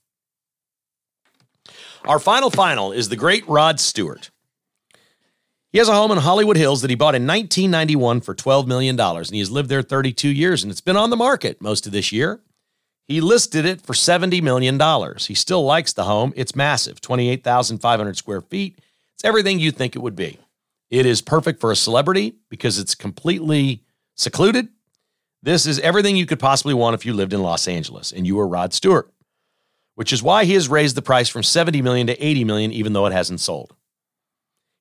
[2.04, 4.30] Our final final is the great Rod Stewart.
[5.70, 8.98] He has a home in Hollywood Hills that he bought in 1991 for $12 million,
[9.00, 11.92] and he has lived there 32 years, and it's been on the market most of
[11.92, 12.40] this year.
[13.08, 14.78] He listed it for $70 million.
[15.18, 16.32] He still likes the home.
[16.36, 18.78] It's massive 28,500 square feet.
[19.14, 20.38] It's everything you think it would be.
[20.92, 23.82] It is perfect for a celebrity because it's completely
[24.14, 24.68] secluded.
[25.42, 28.36] This is everything you could possibly want if you lived in Los Angeles and you
[28.36, 29.10] were Rod Stewart,
[29.94, 32.92] which is why he has raised the price from 70 million to 80 million even
[32.92, 33.74] though it hasn't sold.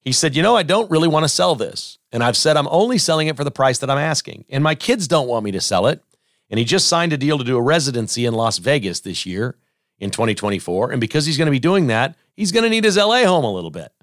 [0.02, 1.98] He said, You know, I don't really want to sell this.
[2.12, 4.44] And I've said I'm only selling it for the price that I'm asking.
[4.50, 6.04] And my kids don't want me to sell it.
[6.50, 9.56] And he just signed a deal to do a residency in Las Vegas this year
[9.98, 10.92] in 2024.
[10.92, 13.46] And because he's going to be doing that, he's going to need his LA home
[13.46, 13.94] a little bit.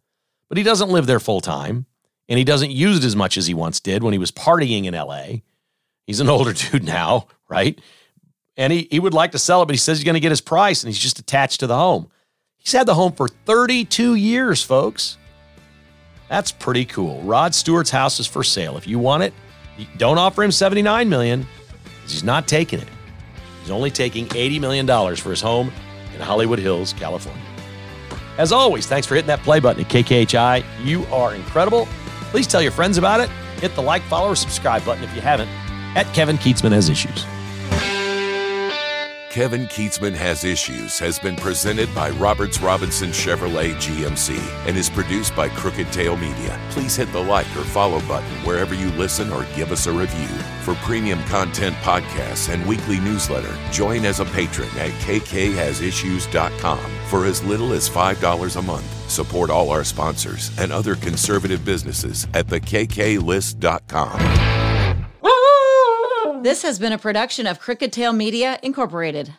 [0.48, 1.84] But he doesn't live there full time.
[2.28, 4.84] And he doesn't use it as much as he once did when he was partying
[4.84, 5.40] in LA.
[6.06, 7.78] He's an older dude now, right?
[8.56, 10.32] And he, he would like to sell it, but he says he's going to get
[10.32, 12.10] his price and he's just attached to the home.
[12.58, 15.16] He's had the home for 32 years, folks.
[16.28, 17.22] That's pretty cool.
[17.22, 18.76] Rod Stewart's house is for sale.
[18.76, 19.32] If you want it,
[19.96, 21.46] don't offer him 79 million
[21.84, 22.88] because he's not taking it.
[23.62, 25.70] He's only taking 80 million dollars for his home
[26.14, 27.42] in Hollywood Hills, California.
[28.38, 30.64] As always, thanks for hitting that play button at KKHI.
[30.84, 31.88] You are incredible.
[32.30, 33.28] Please tell your friends about it.
[33.60, 35.48] Hit the like, follow, or subscribe button if you haven't.
[35.96, 37.24] At Kevin Kietzman has issues.
[39.38, 44.36] Kevin Kietzman Has Issues has been presented by Roberts Robinson Chevrolet GMC
[44.66, 46.58] and is produced by Crooked Tail Media.
[46.70, 50.26] Please hit the like or follow button wherever you listen or give us a review.
[50.64, 57.44] For premium content podcasts and weekly newsletter, join as a patron at kkhasissues.com for as
[57.44, 59.08] little as $5 a month.
[59.08, 64.67] Support all our sponsors and other conservative businesses at thekklist.com.
[66.42, 69.34] This has been a production of Crooked Tail Media, Incorporated.